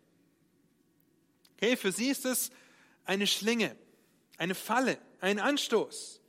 [1.63, 2.51] Okay, für sie ist es
[3.05, 3.77] eine Schlinge,
[4.37, 6.21] eine Falle, ein Anstoß.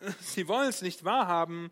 [0.20, 1.70] Sie wollen es nicht wahrhaben,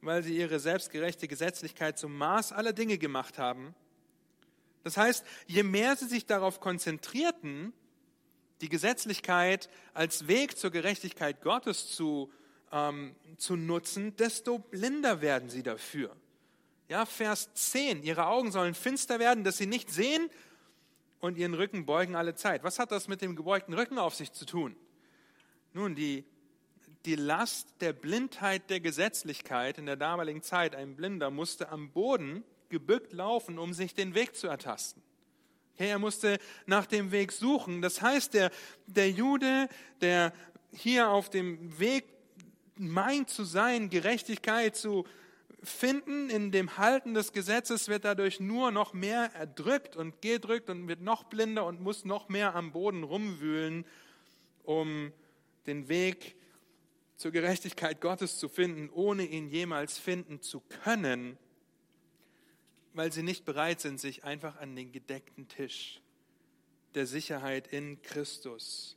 [0.00, 3.74] weil sie ihre selbstgerechte Gesetzlichkeit zum Maß aller Dinge gemacht haben.
[4.84, 7.74] Das heißt, je mehr sie sich darauf konzentrierten,
[8.62, 12.32] die Gesetzlichkeit als Weg zur Gerechtigkeit Gottes zu,
[12.72, 16.16] ähm, zu nutzen, desto blinder werden sie dafür.
[16.88, 18.02] Ja, Vers 10.
[18.02, 20.30] Ihre Augen sollen finster werden, dass sie nicht sehen
[21.20, 22.64] und ihren Rücken beugen alle Zeit.
[22.64, 24.76] Was hat das mit dem gebeugten Rücken auf sich zu tun?
[25.72, 26.24] Nun, die
[27.06, 30.74] die Last der Blindheit der Gesetzlichkeit in der damaligen Zeit.
[30.74, 35.02] Ein Blinder musste am Boden gebückt laufen, um sich den Weg zu ertasten.
[35.74, 37.80] Okay, er musste nach dem Weg suchen.
[37.80, 38.50] Das heißt, der,
[38.86, 39.68] der Jude,
[40.02, 40.32] der
[40.72, 42.04] hier auf dem Weg
[42.76, 45.06] meint zu sein, Gerechtigkeit zu
[45.62, 50.88] finden, in dem Halten des Gesetzes, wird dadurch nur noch mehr erdrückt und gedrückt und
[50.88, 53.84] wird noch blinder und muss noch mehr am Boden rumwühlen,
[54.64, 55.12] um
[55.66, 56.36] den Weg
[57.16, 61.36] zur Gerechtigkeit Gottes zu finden, ohne ihn jemals finden zu können,
[62.94, 66.00] weil sie nicht bereit sind, sich einfach an den gedeckten Tisch
[66.94, 68.96] der Sicherheit in Christus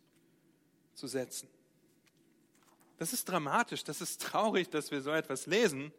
[0.93, 1.49] zu setzen.
[2.97, 5.91] Das ist dramatisch, das ist traurig, dass wir so etwas lesen.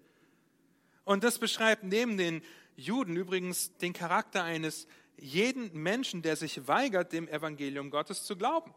[1.05, 2.43] Und das beschreibt neben den
[2.77, 4.87] Juden übrigens den Charakter eines
[5.17, 8.75] jeden Menschen, der sich weigert, dem Evangelium Gottes zu glauben.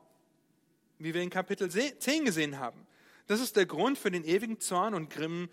[0.99, 2.85] Wie wir in Kapitel 10 gesehen haben.
[3.27, 5.49] Das ist der Grund für den ewigen Zorn und Grimm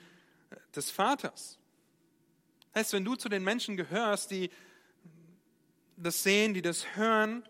[0.50, 1.58] äh, des Vaters.
[2.74, 4.50] Heißt, wenn du zu den Menschen gehörst, die
[5.96, 7.46] das sehen, die das hören,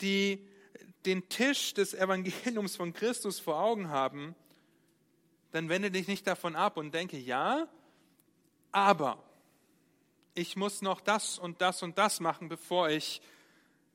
[0.00, 0.46] die
[1.04, 4.34] den Tisch des Evangeliums von Christus vor Augen haben,
[5.54, 7.68] dann wende dich nicht davon ab und denke, ja,
[8.72, 9.22] aber
[10.34, 13.22] ich muss noch das und das und das machen, bevor ich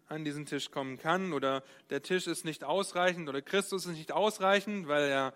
[0.07, 4.13] an diesen Tisch kommen kann oder der Tisch ist nicht ausreichend oder Christus ist nicht
[4.13, 5.33] ausreichend, weil er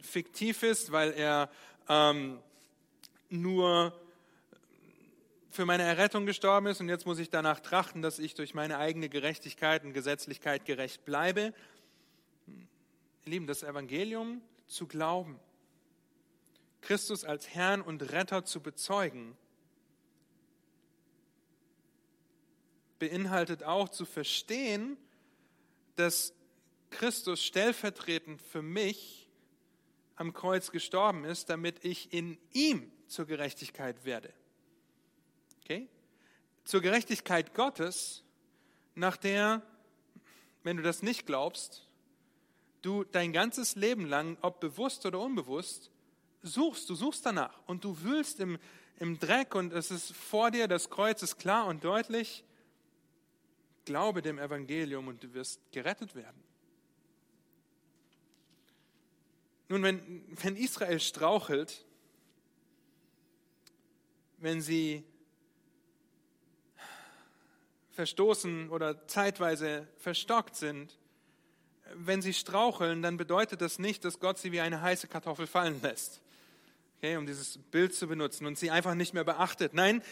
[0.00, 1.50] fiktiv ist, weil er
[1.88, 2.38] ähm,
[3.28, 3.92] nur
[5.50, 8.78] für meine Errettung gestorben ist und jetzt muss ich danach trachten, dass ich durch meine
[8.78, 11.52] eigene Gerechtigkeit und Gesetzlichkeit gerecht bleibe.
[13.24, 15.40] Lieben, das Evangelium zu glauben,
[16.86, 19.36] Christus als Herrn und Retter zu bezeugen,
[23.00, 24.96] beinhaltet auch zu verstehen,
[25.96, 26.32] dass
[26.90, 29.28] Christus stellvertretend für mich
[30.14, 34.32] am Kreuz gestorben ist, damit ich in ihm zur Gerechtigkeit werde.
[35.64, 35.88] Okay?
[36.62, 38.22] Zur Gerechtigkeit Gottes,
[38.94, 39.60] nach der,
[40.62, 41.88] wenn du das nicht glaubst,
[42.82, 45.90] du dein ganzes Leben lang, ob bewusst oder unbewusst,
[46.46, 48.58] suchst, du suchst danach und du wühlst im,
[48.98, 52.44] im Dreck und es ist vor dir, das Kreuz ist klar und deutlich.
[53.84, 56.42] Glaube dem Evangelium und du wirst gerettet werden.
[59.68, 61.84] Nun, wenn, wenn Israel strauchelt,
[64.38, 65.04] wenn sie
[67.92, 70.98] verstoßen oder zeitweise verstockt sind,
[71.94, 75.80] wenn sie straucheln, dann bedeutet das nicht, dass Gott sie wie eine heiße Kartoffel fallen
[75.82, 76.20] lässt.
[77.06, 79.74] Okay, um dieses Bild zu benutzen und sie einfach nicht mehr beachtet.
[79.74, 80.02] Nein,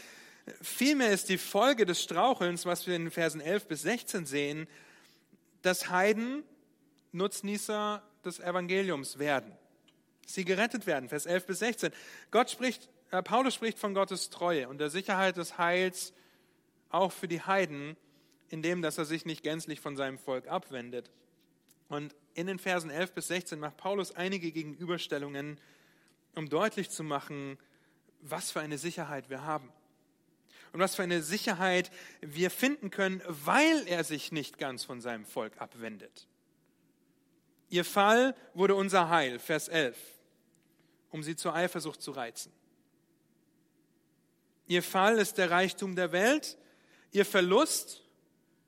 [0.63, 4.69] vielmehr ist die Folge des Strauchelns, was wir in Versen 11 bis 16 sehen,
[5.63, 6.45] dass Heiden
[7.11, 9.51] Nutznießer des Evangeliums werden.
[10.25, 11.93] Sie gerettet werden, Vers 11 bis 16.
[12.31, 16.13] Gott spricht, äh, Paulus spricht von Gottes Treue und der Sicherheit des Heils
[16.91, 17.97] auch für die Heiden,
[18.51, 21.11] indem dass er sich nicht gänzlich von seinem Volk abwendet.
[21.89, 25.59] Und in den Versen 11 bis 16 macht Paulus einige Gegenüberstellungen,
[26.35, 27.59] um deutlich zu machen,
[28.21, 29.73] was für eine Sicherheit wir haben.
[30.73, 35.25] Und was für eine Sicherheit wir finden können, weil er sich nicht ganz von seinem
[35.25, 36.27] Volk abwendet.
[37.69, 39.97] Ihr Fall wurde unser Heil, Vers 11,
[41.11, 42.53] um sie zur Eifersucht zu reizen.
[44.67, 46.57] Ihr Fall ist der Reichtum der Welt,
[47.13, 48.03] ihr Verlust,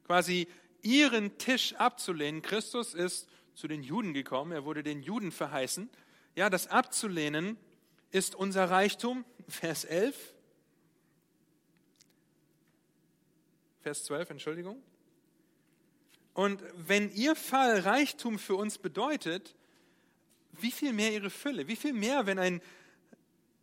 [0.07, 0.47] quasi
[0.83, 2.43] ihren Tisch abzulehnen.
[2.43, 5.91] Christus ist zu den Juden gekommen, er wurde den Juden verheißen.
[6.37, 7.57] Ja, das abzulehnen
[8.11, 10.35] ist unser Reichtum, Vers 11.
[13.81, 14.83] Vers 12, Entschuldigung.
[16.35, 19.57] Und wenn ihr Fall Reichtum für uns bedeutet,
[20.53, 22.61] wie viel mehr ihre Fülle, wie viel mehr, wenn ein,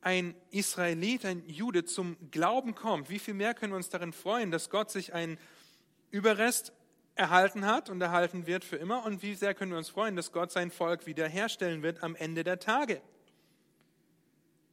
[0.02, 4.50] ein Israelit, ein Jude zum Glauben kommt, wie viel mehr können wir uns darin freuen,
[4.50, 5.38] dass Gott sich einen
[6.10, 6.74] Überrest
[7.16, 10.32] erhalten hat und erhalten wird für immer und wie sehr können wir uns freuen, dass
[10.32, 13.02] Gott sein Volk wiederherstellen wird am Ende der Tage.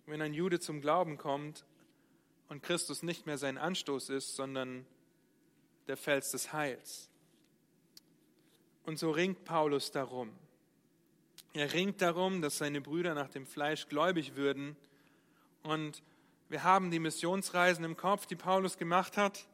[0.07, 1.64] Wenn ein Jude zum Glauben kommt
[2.48, 4.87] und Christus nicht mehr sein Anstoß ist, sondern
[5.87, 7.11] der Fels des Heils.
[8.85, 10.33] Und so ringt Paulus darum.
[11.53, 14.76] Er ringt darum, dass seine Brüder nach dem Fleisch gläubig würden.
[15.62, 16.03] Und
[16.48, 19.46] wir haben die Missionsreisen im Kopf, die Paulus gemacht hat.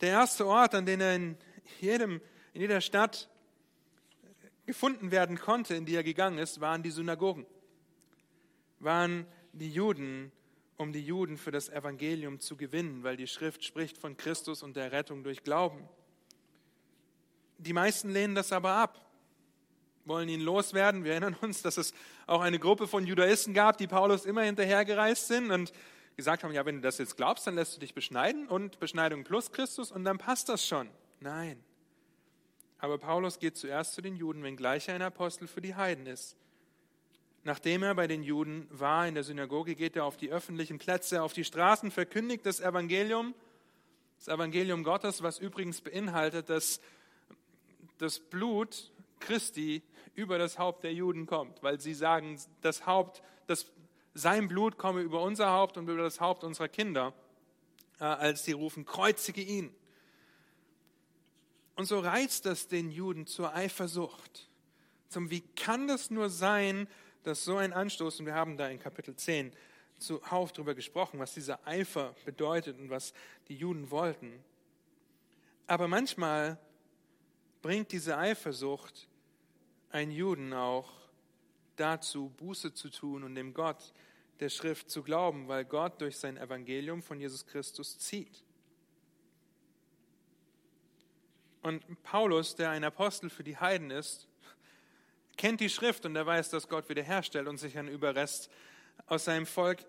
[0.00, 1.36] Der erste Ort, an den er in,
[1.80, 2.20] jedem,
[2.52, 3.28] in jeder Stadt
[4.66, 7.46] gefunden werden konnte, in die er gegangen ist, waren die Synagogen,
[8.78, 10.32] waren die Juden,
[10.76, 14.76] um die Juden für das Evangelium zu gewinnen, weil die Schrift spricht von Christus und
[14.76, 15.88] der Rettung durch Glauben.
[17.58, 19.04] Die meisten lehnen das aber ab,
[20.04, 21.04] wollen ihn loswerden.
[21.04, 21.92] Wir erinnern uns, dass es
[22.26, 25.72] auch eine Gruppe von Judaisten gab, die Paulus immer hinterhergereist sind und
[26.16, 29.24] gesagt haben, ja, wenn du das jetzt glaubst, dann lässt du dich beschneiden und Beschneidung
[29.24, 30.88] plus Christus und dann passt das schon.
[31.20, 31.62] Nein.
[32.78, 36.34] Aber Paulus geht zuerst zu den Juden, wenngleich er ein Apostel für die Heiden ist.
[37.44, 41.22] Nachdem er bei den Juden war in der Synagoge, geht er auf die öffentlichen Plätze,
[41.22, 43.34] auf die Straßen, verkündigt das Evangelium,
[44.18, 46.80] das Evangelium Gottes, was übrigens beinhaltet, dass
[47.98, 49.82] das Blut Christi
[50.14, 53.70] über das Haupt der Juden kommt, weil sie sagen, das Haupt, das,
[54.14, 57.14] sein Blut komme über unser Haupt und über das Haupt unserer Kinder,
[57.98, 59.74] äh, als sie rufen, kreuzige ihn.
[61.80, 64.50] Und so reizt das den Juden zur Eifersucht.
[65.08, 66.86] Zum, wie kann das nur sein,
[67.22, 69.50] dass so ein Anstoß, und wir haben da in Kapitel 10
[69.96, 73.14] zuhauf darüber gesprochen, was dieser Eifer bedeutet und was
[73.48, 74.44] die Juden wollten.
[75.66, 76.58] Aber manchmal
[77.62, 79.08] bringt diese Eifersucht
[79.88, 80.92] einen Juden auch
[81.76, 83.94] dazu, Buße zu tun und dem Gott
[84.38, 88.44] der Schrift zu glauben, weil Gott durch sein Evangelium von Jesus Christus zieht.
[91.62, 94.28] Und Paulus, der ein Apostel für die Heiden ist,
[95.36, 98.50] kennt die Schrift und er weiß, dass Gott wiederherstellt und sich einen Überrest
[99.06, 99.84] aus seinem Volk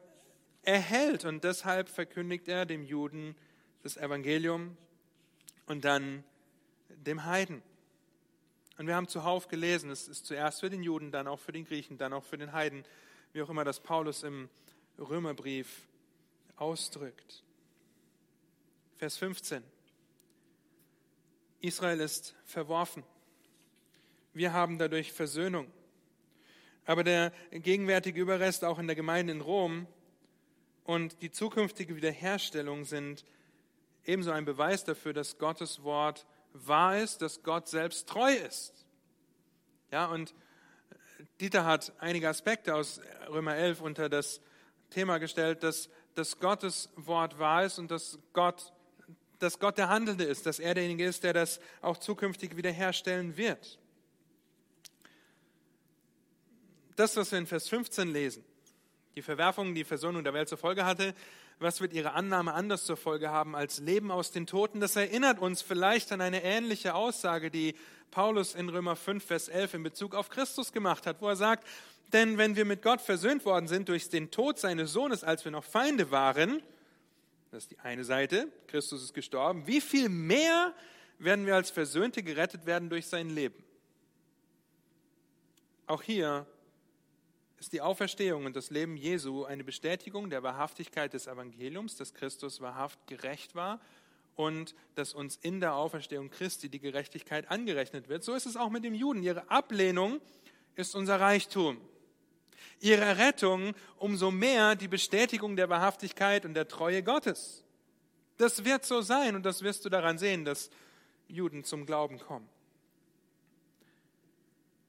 [0.64, 1.26] erhält.
[1.26, 3.36] Und deshalb verkündigt er dem Juden
[3.84, 4.78] das Evangelium
[5.66, 6.24] und dann
[6.90, 7.62] dem Heiden.
[8.78, 11.66] Und wir haben zuhauf gelesen, es ist zuerst für den Juden, dann auch für den
[11.66, 12.84] Griechen, dann auch für den Heiden,
[13.34, 14.50] wie auch immer das Paulus im
[14.98, 15.88] Römerbrief
[16.56, 17.44] ausdrückt.
[18.98, 19.64] Vers 15.
[21.62, 23.04] Israel ist verworfen.
[24.34, 25.72] Wir haben dadurch Versöhnung.
[26.86, 29.88] Aber der gegenwärtige Überrest auch in der Gemeinde in Rom
[30.84, 33.24] und die zukünftige Wiederherstellung sind
[34.06, 38.86] ebenso ein Beweis dafür, dass Gottes Wort wahr ist, dass Gott selbst treu ist.
[39.92, 40.34] Ja, und
[41.40, 43.00] Dieter hat einige Aspekte aus
[43.30, 44.42] Römer 11 unter das
[44.90, 48.74] Thema gestellt, dass, dass Gottes Wort wahr ist und dass Gott,
[49.42, 53.80] dass Gott der Handelnde ist, dass er derjenige ist, der das auch zukünftig wiederherstellen wird.
[56.96, 58.44] Das, was wir in Vers 15 lesen,
[59.16, 61.16] die Verwerfung, die Versöhnung der Welt zur Folge hatte,
[61.60, 64.80] was wird ihre Annahme anders zur Folge haben als Leben aus den Toten?
[64.80, 67.76] Das erinnert uns vielleicht an eine ähnliche Aussage, die
[68.10, 71.68] Paulus in Römer 5, Vers 11 in Bezug auf Christus gemacht hat, wo er sagt,
[72.14, 75.52] denn wenn wir mit Gott versöhnt worden sind durch den Tod seines Sohnes, als wir
[75.52, 76.62] noch Feinde waren,
[77.52, 80.74] das ist die eine Seite, Christus ist gestorben, wie viel mehr
[81.20, 83.62] werden wir als Versöhnte gerettet werden durch sein Leben?
[85.86, 86.48] Auch hier
[87.60, 92.62] ist die Auferstehung und das Leben Jesu eine Bestätigung der Wahrhaftigkeit des Evangeliums, dass Christus
[92.62, 93.82] wahrhaft gerecht war
[94.36, 98.24] und dass uns in der Auferstehung Christi die Gerechtigkeit angerechnet wird.
[98.24, 99.22] So ist es auch mit dem Juden.
[99.24, 100.22] Ihre Ablehnung
[100.76, 101.82] ist unser Reichtum.
[102.82, 107.64] Ihre Errettung umso mehr die Bestätigung der Wahrhaftigkeit und der Treue Gottes.
[108.38, 110.70] Das wird so sein und das wirst du daran sehen, dass
[111.30, 112.50] Juden zum Glauben kommen.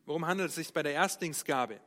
[0.07, 1.79] Worum handelt es sich bei der Erstlingsgabe?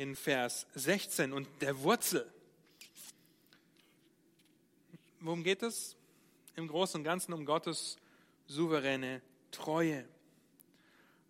[0.00, 2.26] in Vers 16 und der Wurzel.
[5.20, 5.94] Worum geht es?
[6.56, 7.98] Im Großen und Ganzen um Gottes
[8.46, 9.20] souveräne
[9.50, 10.08] Treue.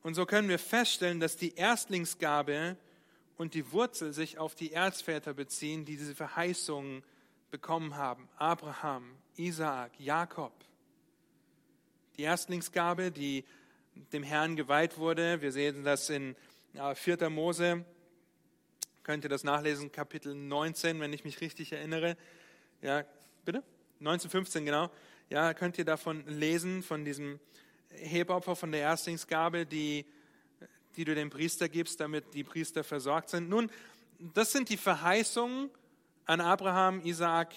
[0.05, 2.77] Und so können wir feststellen, dass die Erstlingsgabe
[3.41, 7.03] und die Wurzel sich auf die Erzväter beziehen, die diese Verheißungen
[7.51, 8.29] bekommen haben.
[8.37, 10.53] Abraham, Isaak, Jakob.
[12.19, 13.47] Die Erstlingsgabe, die
[14.13, 15.41] dem Herrn geweiht wurde.
[15.41, 16.37] Wir sehen das in
[16.95, 17.31] 4.
[17.31, 17.87] Mose
[19.05, 22.19] Könnt ihr das nachlesen, Kapitel 19, wenn ich mich richtig erinnere.
[22.83, 23.05] Ja,
[23.47, 23.63] bitte?
[24.01, 24.91] 1915, genau.
[25.31, 27.41] Ja, könnt ihr davon lesen, von diesem
[27.89, 30.05] Hebopfer, von der Erstlingsgabe, die,
[30.97, 33.49] die du dem Priester gibst, damit die Priester versorgt sind.
[33.49, 33.71] Nun,
[34.19, 35.71] das sind die Verheißungen
[36.27, 37.55] an Abraham, Isaak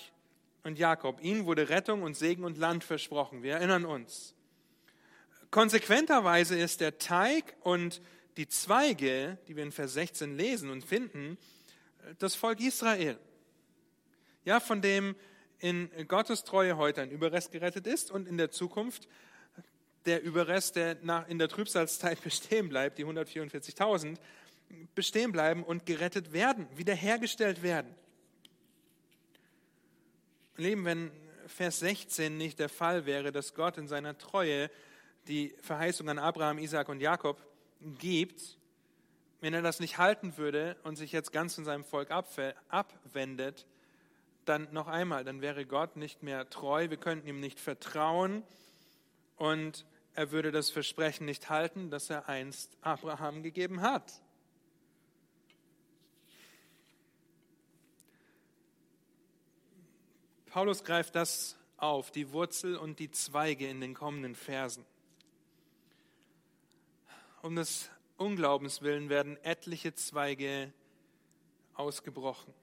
[0.63, 1.21] und Jakob.
[1.21, 3.43] Ihnen wurde Rettung und Segen und Land versprochen.
[3.43, 4.33] Wir erinnern uns.
[5.51, 8.01] Konsequenterweise ist der Teig und
[8.37, 11.37] die Zweige, die wir in Vers 16 lesen und finden,
[12.17, 13.19] das Volk Israel.
[14.45, 15.15] Ja, von dem
[15.59, 19.07] in Gottes Treue heute ein Überrest gerettet ist und in der Zukunft
[20.05, 24.17] der Überrest, der nach, in der Trübsalzeit bestehen bleibt, die 144.000,
[24.95, 27.93] bestehen bleiben und gerettet werden, wiederhergestellt werden.
[30.55, 31.11] Leben, wenn
[31.47, 34.69] Vers 16 nicht der Fall wäre, dass Gott in seiner Treue
[35.27, 37.41] die Verheißung an Abraham, Isaac und Jakob
[37.99, 38.57] gibt,
[39.41, 43.65] wenn er das nicht halten würde und sich jetzt ganz von seinem Volk abwendet,
[44.45, 48.43] dann noch einmal, dann wäre Gott nicht mehr treu, wir könnten ihm nicht vertrauen
[49.37, 49.85] und
[50.15, 54.21] er würde das Versprechen nicht halten, das er einst Abraham gegeben hat.
[60.45, 64.85] Paulus greift das auf, die Wurzel und die Zweige in den kommenden Versen.
[67.41, 70.71] Um des Unglaubens willen werden etliche Zweige
[71.73, 72.53] ausgebrochen.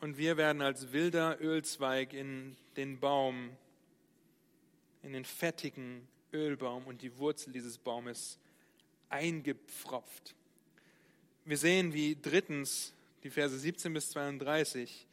[0.00, 3.56] Und wir werden als wilder Ölzweig in den Baum,
[5.02, 8.38] in den fettigen Ölbaum und die Wurzel dieses Baumes
[9.08, 10.34] eingepfropft.
[11.44, 15.06] Wir sehen, wie drittens die Verse 17 bis 32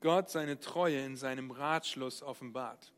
[0.00, 2.92] Gott seine Treue in seinem Ratschluss offenbart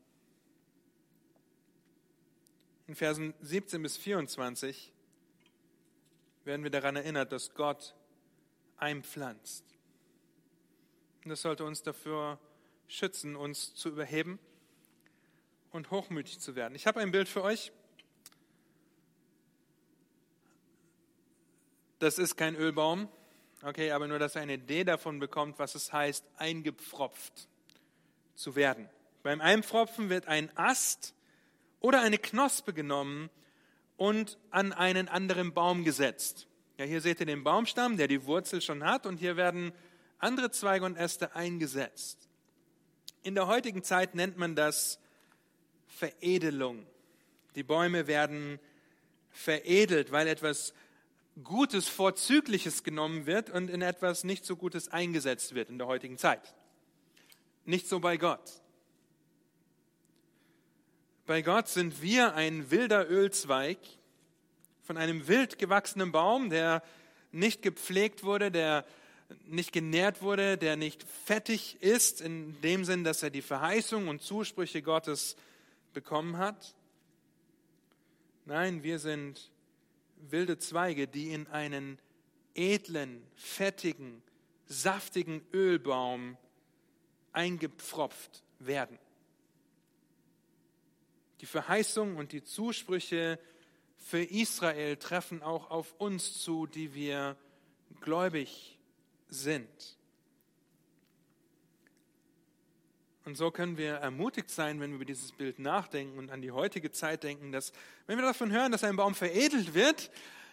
[2.91, 4.91] in Versen 17 bis 24
[6.43, 7.95] werden wir daran erinnert, dass Gott
[8.75, 9.63] einpflanzt.
[11.23, 12.37] Und das sollte uns dafür
[12.89, 14.39] schützen, uns zu überheben
[15.71, 16.75] und hochmütig zu werden.
[16.75, 17.71] Ich habe ein Bild für euch.
[21.99, 23.09] Das ist kein Ölbaum,
[23.61, 27.47] okay, aber nur, dass ihr eine Idee davon bekommt, was es heißt, eingepfropft
[28.35, 28.89] zu werden.
[29.23, 31.13] Beim Einpfropfen wird ein Ast
[31.79, 33.29] oder eine Knospe genommen
[33.97, 36.47] und an einen anderen Baum gesetzt.
[36.77, 39.71] Ja, hier seht ihr den Baumstamm, der die Wurzel schon hat, und hier werden
[40.17, 42.27] andere Zweige und Äste eingesetzt.
[43.21, 44.99] In der heutigen Zeit nennt man das
[45.97, 46.85] Veredelung.
[47.55, 48.59] Die Bäume werden
[49.29, 50.73] veredelt, weil etwas
[51.43, 56.17] Gutes, Vorzügliches genommen wird und in etwas nicht so Gutes eingesetzt wird in der heutigen
[56.17, 56.53] Zeit.
[57.65, 58.61] Nicht so bei Gott.
[61.25, 63.77] Bei Gott sind wir ein wilder Ölzweig
[64.83, 66.83] von einem wild gewachsenen Baum, der
[67.31, 68.85] nicht gepflegt wurde, der
[69.45, 74.21] nicht genährt wurde, der nicht fettig ist, in dem Sinn, dass er die Verheißung und
[74.21, 75.37] Zusprüche Gottes
[75.93, 76.75] bekommen hat.
[78.45, 79.51] Nein, wir sind
[80.29, 81.99] wilde Zweige, die in einen
[82.53, 84.21] edlen, fettigen,
[84.65, 86.37] saftigen Ölbaum
[87.33, 88.97] eingepfropft werden.
[91.41, 93.39] Die Verheißung und die Zusprüche
[93.97, 97.35] für Israel treffen auch auf uns zu, die wir
[98.01, 98.77] gläubig
[99.29, 99.97] sind.
[103.23, 106.51] Und so können wir ermutigt sein, wenn wir über dieses Bild nachdenken und an die
[106.51, 107.71] heutige Zeit denken, dass
[108.07, 110.09] wenn wir davon hören, dass ein Baum veredelt wird,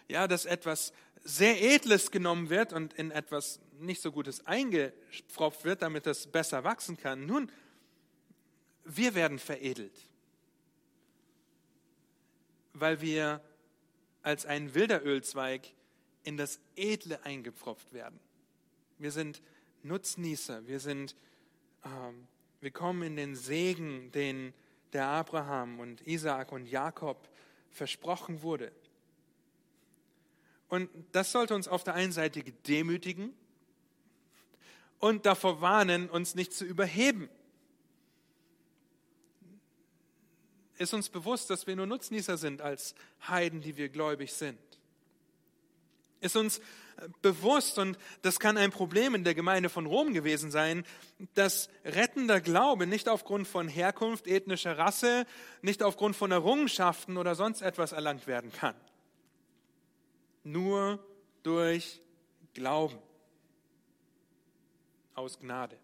[0.07, 0.93] ja, dass etwas
[1.23, 6.63] sehr Edles genommen wird und in etwas nicht so Gutes eingepfropft wird, damit das besser
[6.63, 7.25] wachsen kann.
[7.25, 7.51] Nun,
[8.83, 9.93] wir werden veredelt,
[12.73, 13.41] weil wir
[14.21, 15.67] als ein wilder Ölzweig
[16.23, 18.19] in das Edle eingepfropft werden.
[18.97, 19.41] Wir sind
[19.83, 21.15] Nutznießer, wir sind,
[21.85, 22.27] ähm,
[22.61, 24.53] wir kommen in den Segen, den
[24.93, 27.29] der Abraham und Isaak und Jakob
[27.69, 28.71] versprochen wurde.
[30.67, 33.33] Und das sollte uns auf der einen Seite demütigen
[34.99, 37.29] und davor warnen, uns nicht zu überheben.
[40.77, 42.95] Ist uns bewusst, dass wir nur Nutznießer sind als
[43.27, 44.59] Heiden, die wir gläubig sind.
[46.21, 46.61] Ist uns
[47.21, 50.83] bewusst, und das kann ein Problem in der Gemeinde von Rom gewesen sein,
[51.33, 55.25] dass rettender Glaube nicht aufgrund von Herkunft, ethnischer Rasse,
[55.61, 58.75] nicht aufgrund von Errungenschaften oder sonst etwas erlangt werden kann
[60.43, 60.99] nur
[61.43, 62.01] durch
[62.53, 62.99] Glauben
[65.15, 65.77] aus Gnade.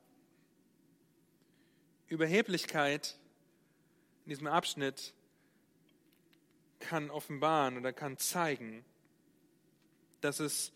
[2.07, 3.17] Überheblichkeit
[4.25, 5.13] in diesem Abschnitt
[6.79, 8.85] kann offenbaren oder kann zeigen,
[10.21, 10.71] dass es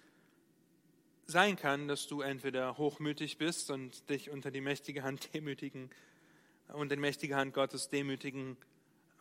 [1.29, 5.89] sein kann, dass du entweder hochmütig bist und dich unter die mächtige Hand demütigen
[6.69, 8.57] und die mächtige Hand Gottes demütigen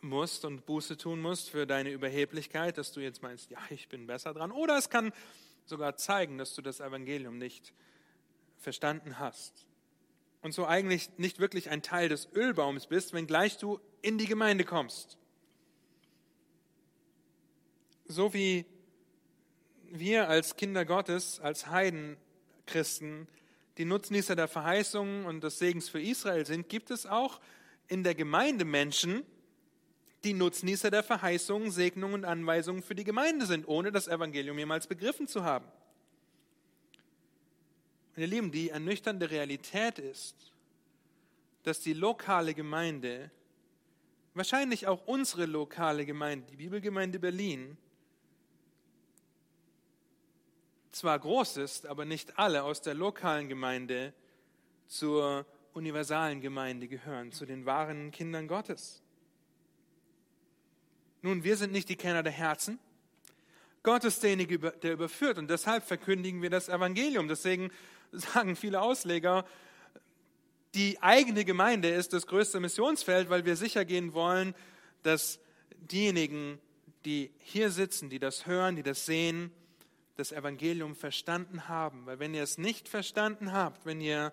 [0.01, 4.07] musst und Buße tun musst für deine Überheblichkeit, dass du jetzt meinst, ja, ich bin
[4.07, 4.51] besser dran.
[4.51, 5.11] Oder es kann
[5.65, 7.73] sogar zeigen, dass du das Evangelium nicht
[8.57, 9.65] verstanden hast.
[10.41, 14.63] Und so eigentlich nicht wirklich ein Teil des Ölbaums bist, wenngleich du in die Gemeinde
[14.63, 15.17] kommst.
[18.05, 18.65] So wie
[19.91, 22.17] wir als Kinder Gottes, als Heiden
[22.65, 23.27] Christen,
[23.77, 27.39] die Nutznießer der Verheißungen und des Segens für Israel sind, gibt es auch
[27.87, 29.23] in der Gemeinde Menschen,
[30.23, 34.87] die Nutznießer der Verheißungen, Segnungen und Anweisungen für die Gemeinde sind, ohne das Evangelium jemals
[34.87, 35.65] begriffen zu haben.
[38.15, 40.35] Meine Lieben, die ernüchternde Realität ist,
[41.63, 43.31] dass die lokale Gemeinde,
[44.33, 47.77] wahrscheinlich auch unsere lokale Gemeinde, die Bibelgemeinde Berlin,
[50.99, 54.13] zwar groß ist, aber nicht alle aus der lokalen Gemeinde
[54.87, 59.01] zur universalen Gemeinde gehören, zu den wahren Kindern Gottes.
[61.21, 62.79] Nun, wir sind nicht die Kenner der Herzen.
[63.81, 67.29] Gott ist derjenige, der überführt und deshalb verkündigen wir das Evangelium.
[67.29, 67.71] Deswegen
[68.11, 69.45] sagen viele Ausleger,
[70.75, 74.53] die eigene Gemeinde ist das größte Missionsfeld, weil wir sicher gehen wollen,
[75.03, 75.39] dass
[75.77, 76.59] diejenigen,
[77.05, 79.53] die hier sitzen, die das hören, die das sehen,
[80.19, 82.05] das Evangelium verstanden haben.
[82.05, 84.31] Weil wenn ihr es nicht verstanden habt, wenn ihr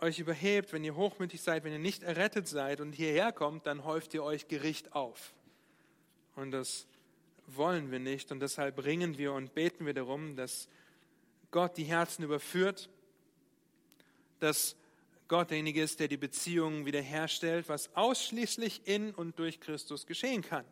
[0.00, 3.84] euch überhebt, wenn ihr hochmütig seid, wenn ihr nicht errettet seid und hierher kommt, dann
[3.84, 5.34] häuft ihr euch Gericht auf.
[6.36, 6.86] Und das
[7.46, 10.68] wollen wir nicht und deshalb ringen wir und beten wir darum, dass
[11.50, 12.88] Gott die Herzen überführt,
[14.38, 14.76] dass
[15.26, 20.64] Gott derjenige ist, der die Beziehungen wiederherstellt, was ausschließlich in und durch Christus geschehen kann.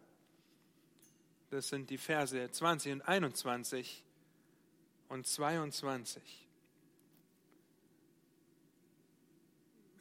[1.50, 4.02] Das sind die Verse 20 und 21
[5.08, 6.46] und 22.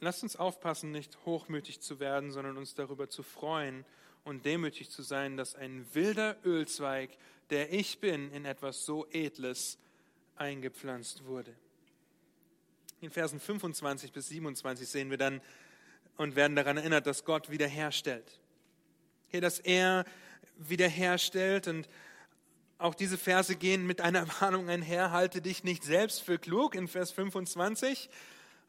[0.00, 3.84] lasst uns aufpassen, nicht hochmütig zu werden, sondern uns darüber zu freuen
[4.24, 7.10] und demütig zu sein, dass ein wilder Ölzweig,
[7.50, 9.78] der ich bin, in etwas so Edles
[10.36, 11.54] eingepflanzt wurde.
[13.00, 15.40] In Versen 25 bis 27 sehen wir dann
[16.16, 18.40] und werden daran erinnert, dass Gott wiederherstellt.
[19.28, 20.04] Hier, dass er
[20.56, 21.88] wiederherstellt und
[22.78, 26.88] auch diese Verse gehen mit einer Warnung einher, halte dich nicht selbst für klug in
[26.88, 28.10] Vers 25,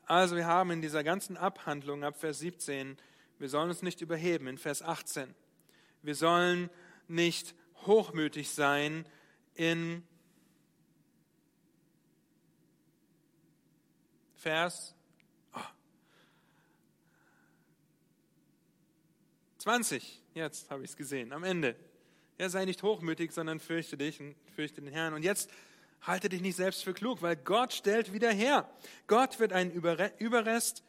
[0.05, 2.97] also wir haben in dieser ganzen Abhandlung ab Vers 17,
[3.39, 5.35] wir sollen uns nicht überheben in Vers 18.
[6.01, 6.69] Wir sollen
[7.07, 7.53] nicht
[7.85, 9.05] hochmütig sein
[9.53, 10.03] in
[14.35, 14.95] Vers
[15.53, 15.59] oh,
[19.57, 20.23] 20.
[20.37, 21.75] Jetzt habe ich es gesehen, am Ende.
[22.37, 25.13] Ja, sei nicht hochmütig, sondern fürchte dich und fürchte den Herrn.
[25.13, 25.49] Und jetzt
[26.01, 28.69] Halte dich nicht selbst für klug, weil Gott stellt wieder her.
[29.07, 30.83] Gott wird einen Überrest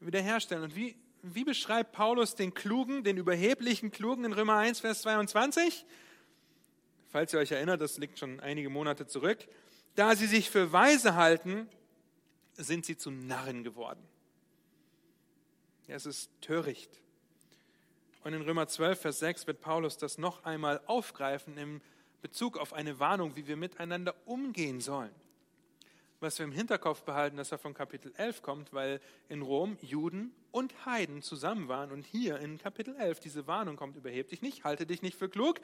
[0.00, 0.64] wiederherstellen.
[0.64, 5.84] Und wie, wie beschreibt Paulus den Klugen, den überheblichen Klugen in Römer 1, Vers 22?
[7.10, 9.46] Falls ihr euch erinnert, das liegt schon einige Monate zurück.
[9.94, 11.68] Da sie sich für weise halten,
[12.54, 14.02] sind sie zu Narren geworden.
[15.86, 17.01] Ja, es ist töricht.
[18.24, 21.80] Und in Römer 12, Vers 6 wird Paulus das noch einmal aufgreifen im
[22.20, 25.10] Bezug auf eine Warnung, wie wir miteinander umgehen sollen.
[26.20, 30.32] Was wir im Hinterkopf behalten, dass er von Kapitel 11 kommt, weil in Rom Juden
[30.52, 34.62] und Heiden zusammen waren und hier in Kapitel 11 diese Warnung kommt, überheb dich nicht,
[34.62, 35.60] halte dich nicht für klug.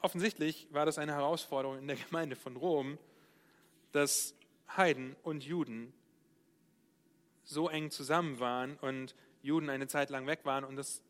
[0.00, 2.98] Offensichtlich war das eine Herausforderung in der Gemeinde von Rom,
[3.92, 4.34] dass
[4.74, 5.92] Heiden und Juden
[7.42, 11.02] so eng zusammen waren und Juden eine Zeit lang weg waren und es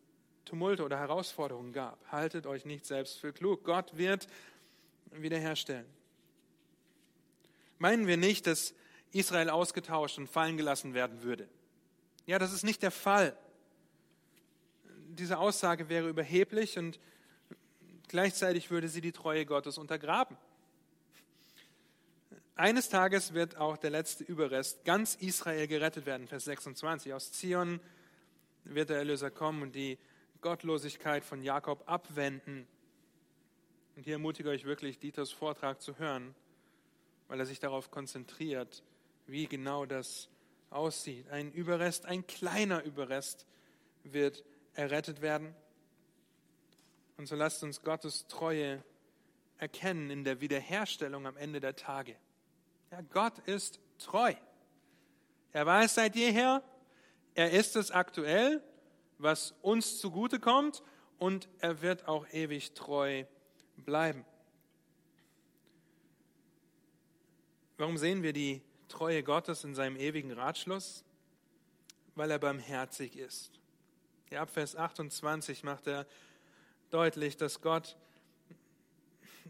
[0.44, 1.98] Tumulte oder Herausforderungen gab.
[2.10, 3.64] Haltet euch nicht selbst für klug.
[3.64, 4.26] Gott wird
[5.12, 5.86] wiederherstellen.
[7.78, 8.74] Meinen wir nicht, dass
[9.12, 11.48] Israel ausgetauscht und fallen gelassen werden würde?
[12.26, 13.36] Ja, das ist nicht der Fall.
[15.08, 16.98] Diese Aussage wäre überheblich und
[18.08, 20.36] gleichzeitig würde sie die Treue Gottes untergraben.
[22.56, 27.12] Eines Tages wird auch der letzte Überrest ganz Israel gerettet werden, Vers 26.
[27.12, 27.80] Aus Zion
[28.62, 29.98] wird der Erlöser kommen und die
[30.44, 32.68] Gottlosigkeit von Jakob abwenden.
[33.96, 36.34] Und hier ermutige ich euch wirklich, Dieters Vortrag zu hören,
[37.28, 38.82] weil er sich darauf konzentriert,
[39.26, 40.28] wie genau das
[40.68, 41.30] aussieht.
[41.30, 43.46] Ein Überrest, ein kleiner Überrest
[44.02, 45.54] wird errettet werden.
[47.16, 48.84] Und so lasst uns Gottes Treue
[49.56, 52.16] erkennen in der Wiederherstellung am Ende der Tage.
[52.90, 54.34] Ja, Gott ist treu.
[55.52, 56.62] Er war es seit jeher,
[57.34, 58.62] er ist es aktuell
[59.24, 60.82] was uns zugute kommt
[61.18, 63.24] und er wird auch ewig treu
[63.78, 64.24] bleiben.
[67.78, 71.04] Warum sehen wir die Treue Gottes in seinem ewigen Ratschluss?
[72.14, 73.58] Weil er barmherzig ist.
[74.30, 76.06] Ja, ab Vers 28 macht er
[76.90, 77.96] deutlich, dass Gott,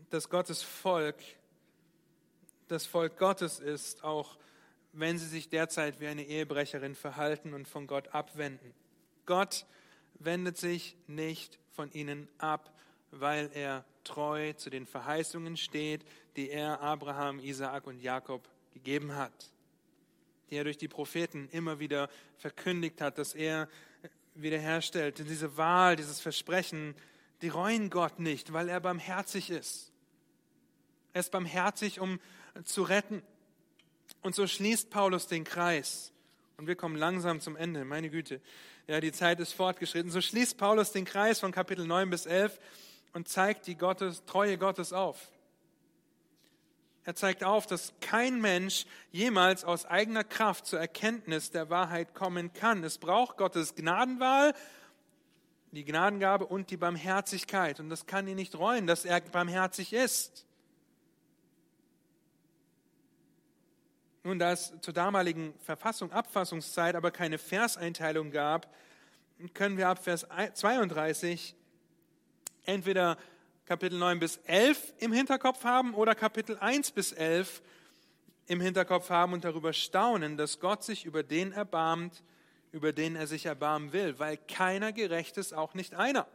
[0.09, 1.17] dass Gottes Volk
[2.69, 4.39] das Volk Gottes ist, auch
[4.93, 8.73] wenn sie sich derzeit wie eine Ehebrecherin verhalten und von Gott abwenden.
[9.27, 9.67] Gott
[10.19, 12.73] wendet sich nicht von ihnen ab,
[13.11, 16.05] weil er treu zu den Verheißungen steht,
[16.37, 19.51] die er Abraham, Isaak und Jakob gegeben hat,
[20.51, 23.69] die er durch die Propheten immer wieder verkündigt hat, dass er
[24.35, 25.19] wiederherstellt.
[25.19, 26.95] Denn diese Wahl, dieses Versprechen,
[27.43, 29.93] die reuen Gott nicht, weil er barmherzig ist.
[31.13, 32.21] Er ist barmherzig, um
[32.65, 33.23] zu retten.
[34.23, 36.13] Und so schließt Paulus den Kreis.
[36.57, 38.41] Und wir kommen langsam zum Ende, meine Güte.
[38.87, 40.11] Ja, die Zeit ist fortgeschritten.
[40.11, 42.59] So schließt Paulus den Kreis von Kapitel 9 bis 11
[43.15, 45.31] und zeigt die Gottes, Treue Gottes auf.
[47.05, 52.53] Er zeigt auf, dass kein Mensch jemals aus eigener Kraft zur Erkenntnis der Wahrheit kommen
[52.53, 52.85] kann.
[52.85, 54.53] Es braucht Gottes Gnadenwahl,
[55.73, 57.81] die Gnadengabe und die Barmherzigkeit.
[57.81, 60.47] Und das kann ihn nicht reuen, dass er barmherzig ist.
[64.27, 68.75] Nun, da es zur damaligen Verfassung, Abfassungszeit aber keine Verseinteilung gab,
[69.53, 71.55] können wir ab Vers 32
[72.65, 73.19] entweder
[73.67, 77.61] Kapitel 9 bis 11 im Hinterkopf haben oder Kapitel 1 bis 11
[78.47, 82.23] im Hinterkopf haben und darüber staunen, dass Gott sich über den erbarmt,
[82.73, 86.27] über den er sich erbarmen will, weil keiner gerecht ist, auch nicht einer.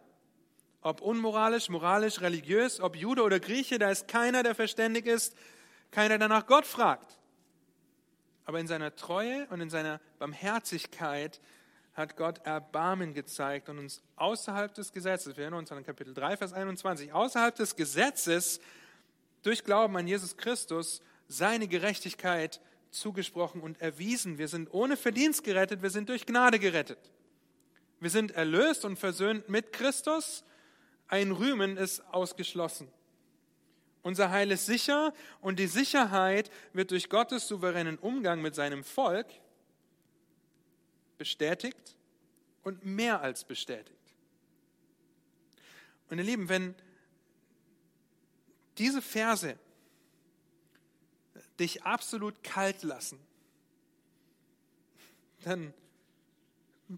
[0.81, 5.35] Ob unmoralisch, moralisch, religiös, ob Jude oder Grieche, da ist keiner, der verständig ist,
[5.89, 7.18] keiner, der nach Gott fragt.
[8.49, 11.39] Aber in seiner Treue und in seiner Barmherzigkeit
[11.93, 16.35] hat Gott Erbarmen gezeigt und uns außerhalb des Gesetzes, wir erinnern uns an Kapitel 3,
[16.35, 18.59] Vers 21, außerhalb des Gesetzes
[19.43, 24.39] durch Glauben an Jesus Christus seine Gerechtigkeit zugesprochen und erwiesen.
[24.39, 27.11] Wir sind ohne Verdienst gerettet, wir sind durch Gnade gerettet.
[27.99, 30.43] Wir sind erlöst und versöhnt mit Christus.
[31.07, 32.87] Ein Rühmen ist ausgeschlossen.
[34.01, 39.27] Unser Heil ist sicher und die Sicherheit wird durch Gottes souveränen Umgang mit seinem Volk
[41.17, 41.95] bestätigt
[42.63, 43.97] und mehr als bestätigt.
[46.09, 46.75] Und ihr Lieben, wenn
[48.77, 49.59] diese Verse
[51.59, 53.19] dich absolut kalt lassen,
[55.43, 55.73] dann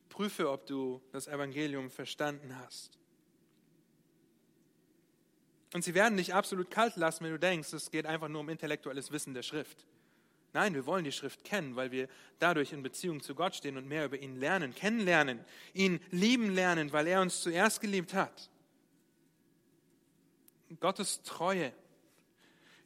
[0.10, 3.01] prüfe, ob du das Evangelium verstanden hast.
[5.74, 8.50] Und sie werden dich absolut kalt lassen, wenn du denkst, es geht einfach nur um
[8.50, 9.86] intellektuelles Wissen der Schrift.
[10.54, 12.10] Nein, wir wollen die Schrift kennen, weil wir
[12.40, 15.40] dadurch in Beziehung zu Gott stehen und mehr über ihn lernen, kennenlernen,
[15.74, 18.50] ihn lieben lernen, weil er uns zuerst geliebt hat.
[20.82, 21.72] Gottes Treue,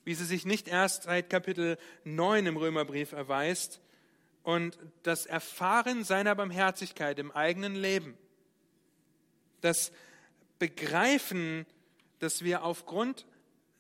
[0.04, 3.82] wie sie sich nicht erst seit Kapitel 9 im Römerbrief erweist,
[4.46, 8.16] und das Erfahren seiner Barmherzigkeit im eigenen Leben,
[9.62, 9.92] das
[10.60, 11.66] Begreifen,
[12.20, 13.26] dass wir aufgrund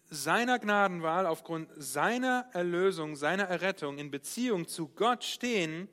[0.09, 5.87] seiner Gnadenwahl, aufgrund seiner Erlösung, seiner Errettung in Beziehung zu Gott stehen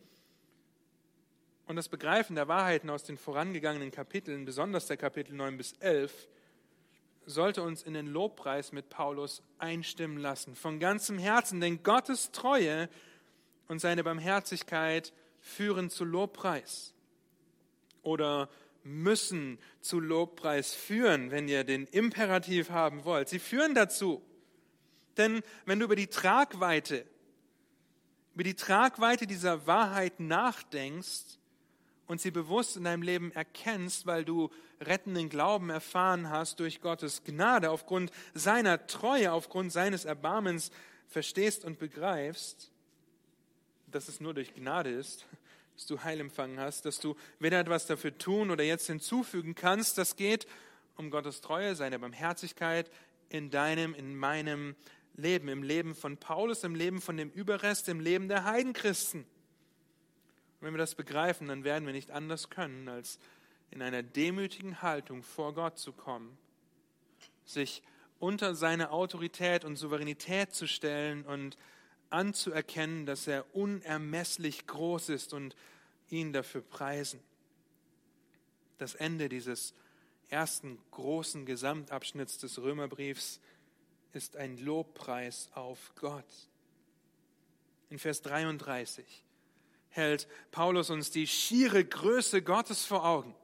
[1.66, 6.28] und das Begreifen der Wahrheiten aus den vorangegangenen Kapiteln, besonders der Kapitel 9 bis 11,
[7.24, 12.88] sollte uns in den Lobpreis mit Paulus einstimmen lassen, von ganzem Herzen, denn Gottes Treue
[13.68, 16.94] und seine Barmherzigkeit führen zu Lobpreis.
[18.02, 18.48] Oder
[18.84, 23.28] müssen zu Lobpreis führen, wenn ihr den Imperativ haben wollt.
[23.28, 24.22] Sie führen dazu.
[25.16, 27.04] Denn wenn du über die Tragweite,
[28.34, 31.38] über die Tragweite dieser Wahrheit nachdenkst
[32.06, 37.24] und sie bewusst in deinem Leben erkennst, weil du rettenden Glauben erfahren hast durch Gottes
[37.24, 40.70] Gnade, aufgrund seiner Treue, aufgrund seines Erbarmens
[41.08, 42.70] verstehst und begreifst,
[43.86, 45.26] dass es nur durch Gnade ist,
[45.82, 49.98] dass du Heil empfangen hast, dass du weder etwas dafür tun oder jetzt hinzufügen kannst.
[49.98, 50.46] Das geht
[50.96, 52.88] um Gottes Treue, seine Barmherzigkeit
[53.30, 54.76] in deinem, in meinem
[55.16, 59.22] Leben, im Leben von Paulus, im Leben von dem Überrest, im Leben der Heidenchristen.
[59.22, 59.26] Und
[60.60, 63.18] wenn wir das begreifen, dann werden wir nicht anders können, als
[63.72, 66.38] in einer demütigen Haltung vor Gott zu kommen,
[67.44, 67.82] sich
[68.20, 71.56] unter seine Autorität und Souveränität zu stellen und
[72.10, 75.56] anzuerkennen, dass er unermesslich groß ist und
[76.12, 77.20] ihn dafür preisen.
[78.78, 79.74] Das Ende dieses
[80.28, 83.40] ersten großen Gesamtabschnitts des Römerbriefs
[84.12, 86.24] ist ein Lobpreis auf Gott.
[87.90, 89.04] In Vers 33
[89.90, 93.34] hält Paulus uns die schiere Größe Gottes vor Augen.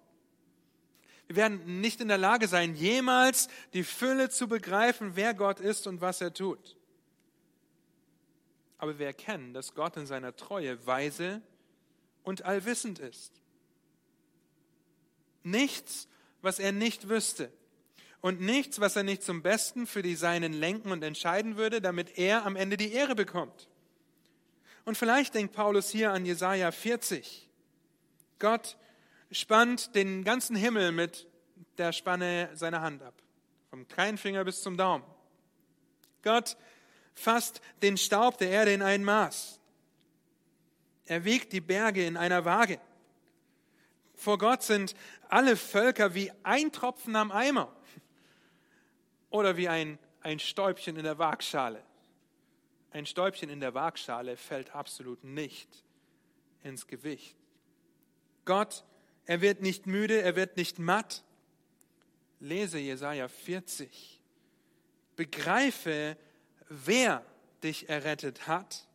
[1.26, 5.86] Wir werden nicht in der Lage sein, jemals die Fülle zu begreifen, wer Gott ist
[5.86, 6.76] und was er tut.
[8.78, 11.42] Aber wir erkennen, dass Gott in seiner Treue weise
[12.28, 13.32] und allwissend ist.
[15.42, 16.08] Nichts,
[16.42, 17.50] was er nicht wüsste
[18.20, 22.18] und nichts, was er nicht zum Besten für die Seinen lenken und entscheiden würde, damit
[22.18, 23.66] er am Ende die Ehre bekommt.
[24.84, 27.48] Und vielleicht denkt Paulus hier an Jesaja 40.
[28.38, 28.76] Gott
[29.30, 31.26] spannt den ganzen Himmel mit
[31.78, 33.14] der Spanne seiner Hand ab,
[33.70, 35.04] vom kleinen Finger bis zum Daumen.
[36.22, 36.58] Gott
[37.14, 39.58] fasst den Staub der Erde in ein Maß.
[41.08, 42.78] Er wiegt die Berge in einer Waage.
[44.14, 44.94] Vor Gott sind
[45.30, 47.74] alle Völker wie ein Tropfen am Eimer
[49.30, 51.82] oder wie ein, ein Stäubchen in der Waagschale.
[52.90, 55.68] Ein Stäubchen in der Waagschale fällt absolut nicht
[56.62, 57.36] ins Gewicht.
[58.44, 58.84] Gott,
[59.24, 61.22] er wird nicht müde, er wird nicht matt.
[62.40, 64.20] Lese Jesaja 40.
[65.16, 66.18] Begreife,
[66.68, 67.24] wer
[67.62, 68.87] dich errettet hat,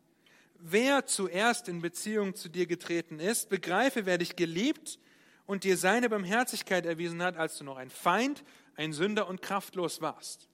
[0.58, 4.98] wer zuerst in Beziehung zu dir getreten ist, begreife, wer dich geliebt
[5.46, 8.44] und dir seine Barmherzigkeit erwiesen hat, als du noch ein Feind,
[8.76, 10.48] ein Sünder und kraftlos warst.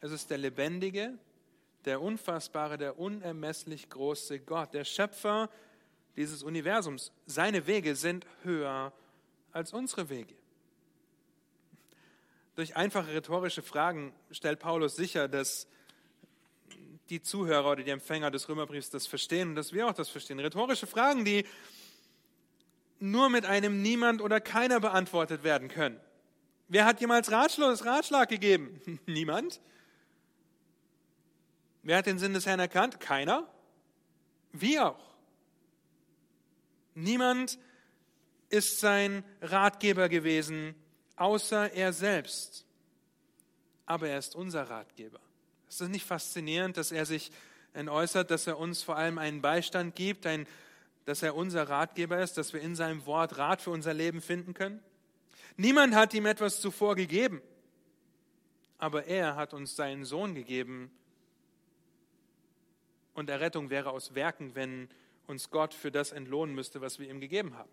[0.00, 1.18] Es ist der lebendige,
[1.84, 5.50] der unfassbare, der unermesslich große Gott, der Schöpfer
[6.16, 7.12] dieses Universums.
[7.26, 8.92] Seine Wege sind höher
[9.52, 10.34] als unsere Wege.
[12.54, 15.66] Durch einfache rhetorische Fragen stellt Paulus sicher, dass
[17.10, 20.40] die Zuhörer oder die Empfänger des Römerbriefs das verstehen und dass wir auch das verstehen.
[20.40, 21.44] Rhetorische Fragen, die
[22.98, 26.00] nur mit einem Niemand oder keiner beantwortet werden können.
[26.68, 28.80] Wer hat jemals Ratschluss, Ratschlag gegeben?
[29.06, 29.60] Niemand.
[31.82, 33.00] Wer hat den Sinn des Herrn erkannt?
[33.00, 33.46] Keiner.
[34.52, 35.14] Wie auch.
[36.94, 37.58] Niemand
[38.48, 40.74] ist sein Ratgeber gewesen,
[41.16, 42.64] außer er selbst.
[43.84, 45.20] Aber er ist unser Ratgeber.
[45.68, 47.30] Ist es nicht faszinierend, dass er sich
[47.74, 50.46] äußert, dass er uns vor allem einen Beistand gibt, ein,
[51.04, 54.54] dass er unser Ratgeber ist, dass wir in seinem Wort Rat für unser Leben finden
[54.54, 54.82] können?
[55.56, 57.40] Niemand hat ihm etwas zuvor gegeben,
[58.78, 60.90] aber er hat uns seinen Sohn gegeben.
[63.14, 64.88] Und Errettung wäre aus Werken, wenn
[65.26, 67.70] uns Gott für das entlohnen müsste, was wir ihm gegeben haben.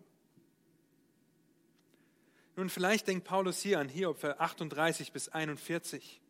[2.56, 6.21] Nun, vielleicht denkt Paulus hier an Hiob 38 bis 41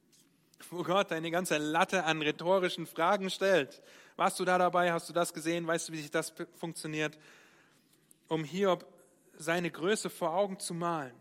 [0.70, 3.82] wo Gott eine ganze Latte an rhetorischen Fragen stellt.
[4.16, 4.92] Warst du da dabei?
[4.92, 5.66] Hast du das gesehen?
[5.66, 7.18] Weißt du, wie sich das funktioniert?
[8.28, 8.86] Um Hiob
[9.36, 11.14] seine Größe vor Augen zu malen.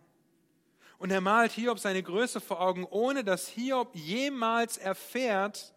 [0.98, 5.74] Und er malt Hiob seine Größe vor Augen, ohne dass Hiob jemals erfährt,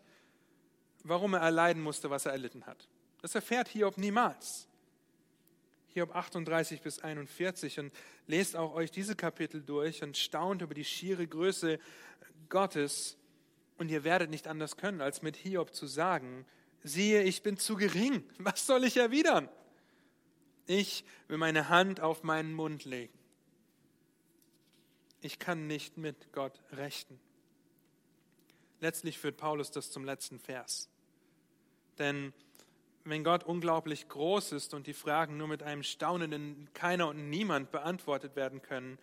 [1.03, 2.89] warum er erleiden musste, was er erlitten hat.
[3.23, 4.69] Das erfährt Hiob niemals.
[5.95, 7.93] Hiob 38 bis 41 und
[8.27, 11.79] lest auch euch diese Kapitel durch und staunt über die schiere Größe
[12.49, 13.17] Gottes
[13.79, 16.47] und ihr werdet nicht anders können, als mit Hiob zu sagen,
[16.83, 18.25] siehe, ich bin zu gering.
[18.39, 19.49] Was soll ich erwidern?
[20.67, 23.19] Ich will meine Hand auf meinen Mund legen.
[25.21, 27.19] Ich kann nicht mit Gott rechten.
[28.81, 30.91] Letztlich führt Paulus das zum letzten Vers.
[31.99, 32.33] Denn
[33.05, 37.71] wenn Gott unglaublich groß ist und die Fragen nur mit einem staunenden Keiner und Niemand
[37.71, 38.99] beantwortet werden können,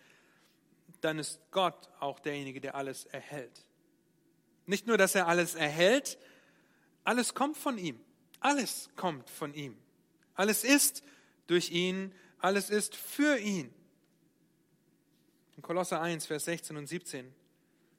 [1.00, 3.64] dann ist Gott auch derjenige, der alles erhält.
[4.66, 6.18] Nicht nur, dass er alles erhält,
[7.04, 8.00] alles kommt von ihm.
[8.40, 9.76] Alles kommt von ihm.
[10.34, 11.02] Alles ist
[11.46, 13.72] durch ihn, alles ist für ihn.
[15.56, 17.32] In Kolosser 1, Vers 16 und 17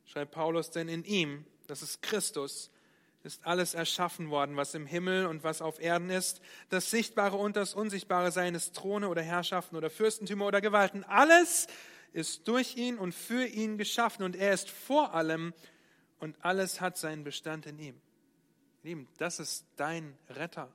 [0.05, 2.71] schreibt Paulus, denn in ihm, das ist Christus,
[3.23, 7.55] ist alles erschaffen worden, was im Himmel und was auf Erden ist, das Sichtbare und
[7.55, 11.05] das Unsichtbare, seien es Throne oder Herrschaften oder Fürstentümer oder Gewalten.
[11.05, 11.67] Alles
[12.11, 15.53] ist durch ihn und für ihn geschaffen und er ist vor allem
[16.23, 17.99] und alles hat seinen Bestand in ihm.
[18.81, 20.71] Lieben, das ist dein Retter.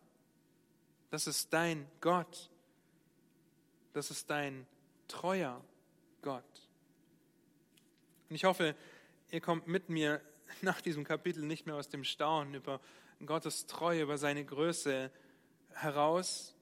[1.09, 2.51] Das ist dein Gott.
[3.95, 4.67] Das ist dein
[5.09, 5.65] treuer
[6.21, 6.45] Gott.
[8.29, 8.77] Und ich hoffe,
[9.31, 10.21] ihr kommt mit mir
[10.61, 12.79] nach diesem Kapitel nicht mehr aus dem Staunen über
[13.25, 15.11] Gottes Treue, über seine Größe
[15.73, 16.55] heraus.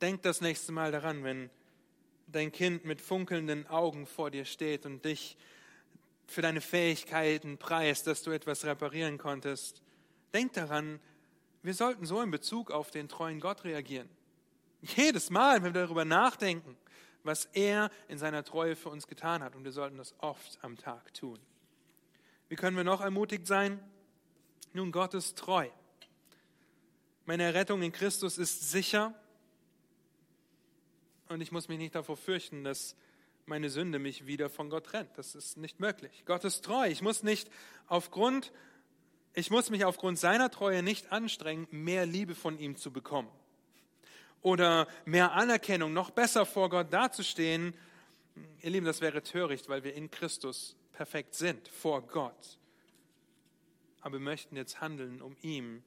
[0.00, 1.48] Denk das nächste Mal daran, wenn
[2.26, 5.36] dein Kind mit funkelnden Augen vor dir steht und dich
[6.26, 9.82] für deine Fähigkeiten preist, dass du etwas reparieren konntest.
[10.32, 11.00] Denk daran,
[11.62, 14.08] wir sollten so in Bezug auf den treuen Gott reagieren.
[14.82, 16.76] Jedes Mal, wenn wir darüber nachdenken,
[17.22, 19.56] was er in seiner Treue für uns getan hat.
[19.56, 21.38] Und wir sollten das oft am Tag tun.
[22.48, 23.80] Wie können wir noch ermutigt sein?
[24.74, 25.68] Nun, Gott ist treu.
[27.24, 29.14] Meine Errettung in Christus ist sicher.
[31.28, 32.94] Und ich muss mich nicht davor fürchten, dass
[33.46, 35.10] meine Sünde mich wieder von Gott trennt.
[35.16, 36.24] Das ist nicht möglich.
[36.26, 36.88] Gott ist treu.
[36.88, 37.50] Ich muss nicht
[37.86, 38.52] aufgrund,
[39.34, 43.30] ich muss mich aufgrund seiner Treue nicht anstrengen, mehr Liebe von ihm zu bekommen
[44.44, 47.74] oder mehr Anerkennung, noch besser vor Gott dazustehen.
[48.60, 52.58] Ihr Lieben, das wäre töricht, weil wir in Christus perfekt sind vor Gott.
[54.02, 55.82] Aber wir möchten jetzt handeln, um ihm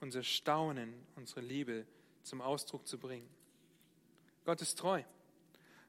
[0.00, 1.86] unser Staunen, unsere Liebe
[2.24, 3.28] zum Ausdruck zu bringen.
[4.44, 5.02] Gott ist treu.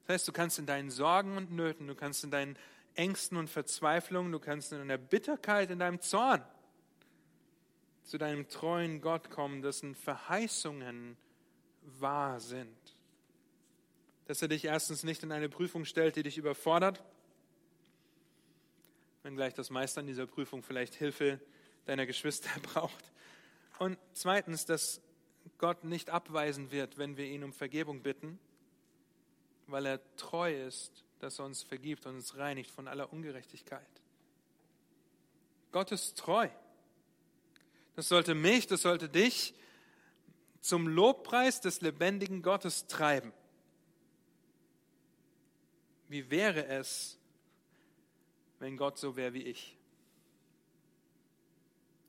[0.09, 2.57] Das heißt, du kannst in deinen Sorgen und Nöten, du kannst in deinen
[2.95, 6.43] Ängsten und Verzweiflungen, du kannst in deiner Bitterkeit, in deinem Zorn
[8.01, 11.15] zu deinem treuen Gott kommen, dessen Verheißungen
[11.99, 12.75] wahr sind.
[14.25, 17.03] Dass er dich erstens nicht in eine Prüfung stellt, die dich überfordert,
[19.21, 21.39] wenngleich das Meistern dieser Prüfung vielleicht Hilfe
[21.85, 23.11] deiner Geschwister braucht.
[23.77, 25.03] Und zweitens, dass
[25.59, 28.39] Gott nicht abweisen wird, wenn wir ihn um Vergebung bitten,
[29.71, 33.87] weil er treu ist, dass er uns vergibt und uns reinigt von aller Ungerechtigkeit.
[35.71, 36.49] Gott ist treu.
[37.95, 39.53] Das sollte mich, das sollte dich
[40.61, 43.33] zum Lobpreis des lebendigen Gottes treiben.
[46.07, 47.17] Wie wäre es,
[48.59, 49.77] wenn Gott so wäre wie ich?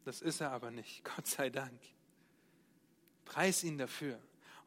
[0.05, 1.81] Das ist er aber nicht, Gott sei Dank.
[3.25, 4.19] Preis ihn dafür.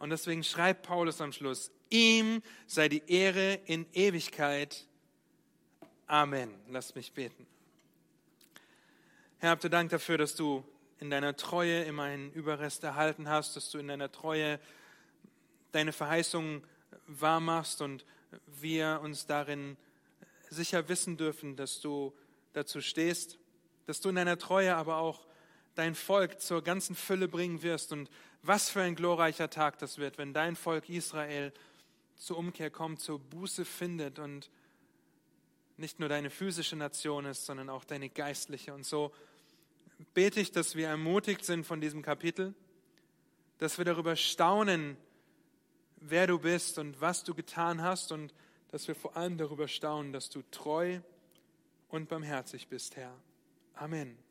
[0.03, 4.85] Und deswegen schreibt Paulus am Schluss, ihm sei die Ehre in Ewigkeit.
[6.07, 6.53] Amen.
[6.67, 7.47] Lass mich beten.
[9.37, 10.61] Herr, habt ihr Dank dafür, dass du
[10.99, 14.59] in deiner Treue immer einen Überrest erhalten hast, dass du in deiner Treue
[15.71, 16.65] deine Verheißungen
[17.07, 18.05] wahr machst und
[18.59, 19.77] wir uns darin
[20.49, 22.13] sicher wissen dürfen, dass du
[22.51, 23.37] dazu stehst,
[23.85, 25.25] dass du in deiner Treue aber auch
[25.75, 27.93] dein Volk zur ganzen Fülle bringen wirst.
[27.93, 28.09] Und
[28.43, 31.53] was für ein glorreicher Tag das wird, wenn dein Volk Israel
[32.15, 34.51] zur Umkehr kommt, zur Buße findet und
[35.77, 38.73] nicht nur deine physische Nation ist, sondern auch deine geistliche.
[38.73, 39.11] Und so
[40.13, 42.53] bete ich, dass wir ermutigt sind von diesem Kapitel,
[43.57, 44.97] dass wir darüber staunen,
[45.95, 48.33] wer du bist und was du getan hast und
[48.69, 50.99] dass wir vor allem darüber staunen, dass du treu
[51.89, 53.15] und barmherzig bist, Herr.
[53.75, 54.22] Amen.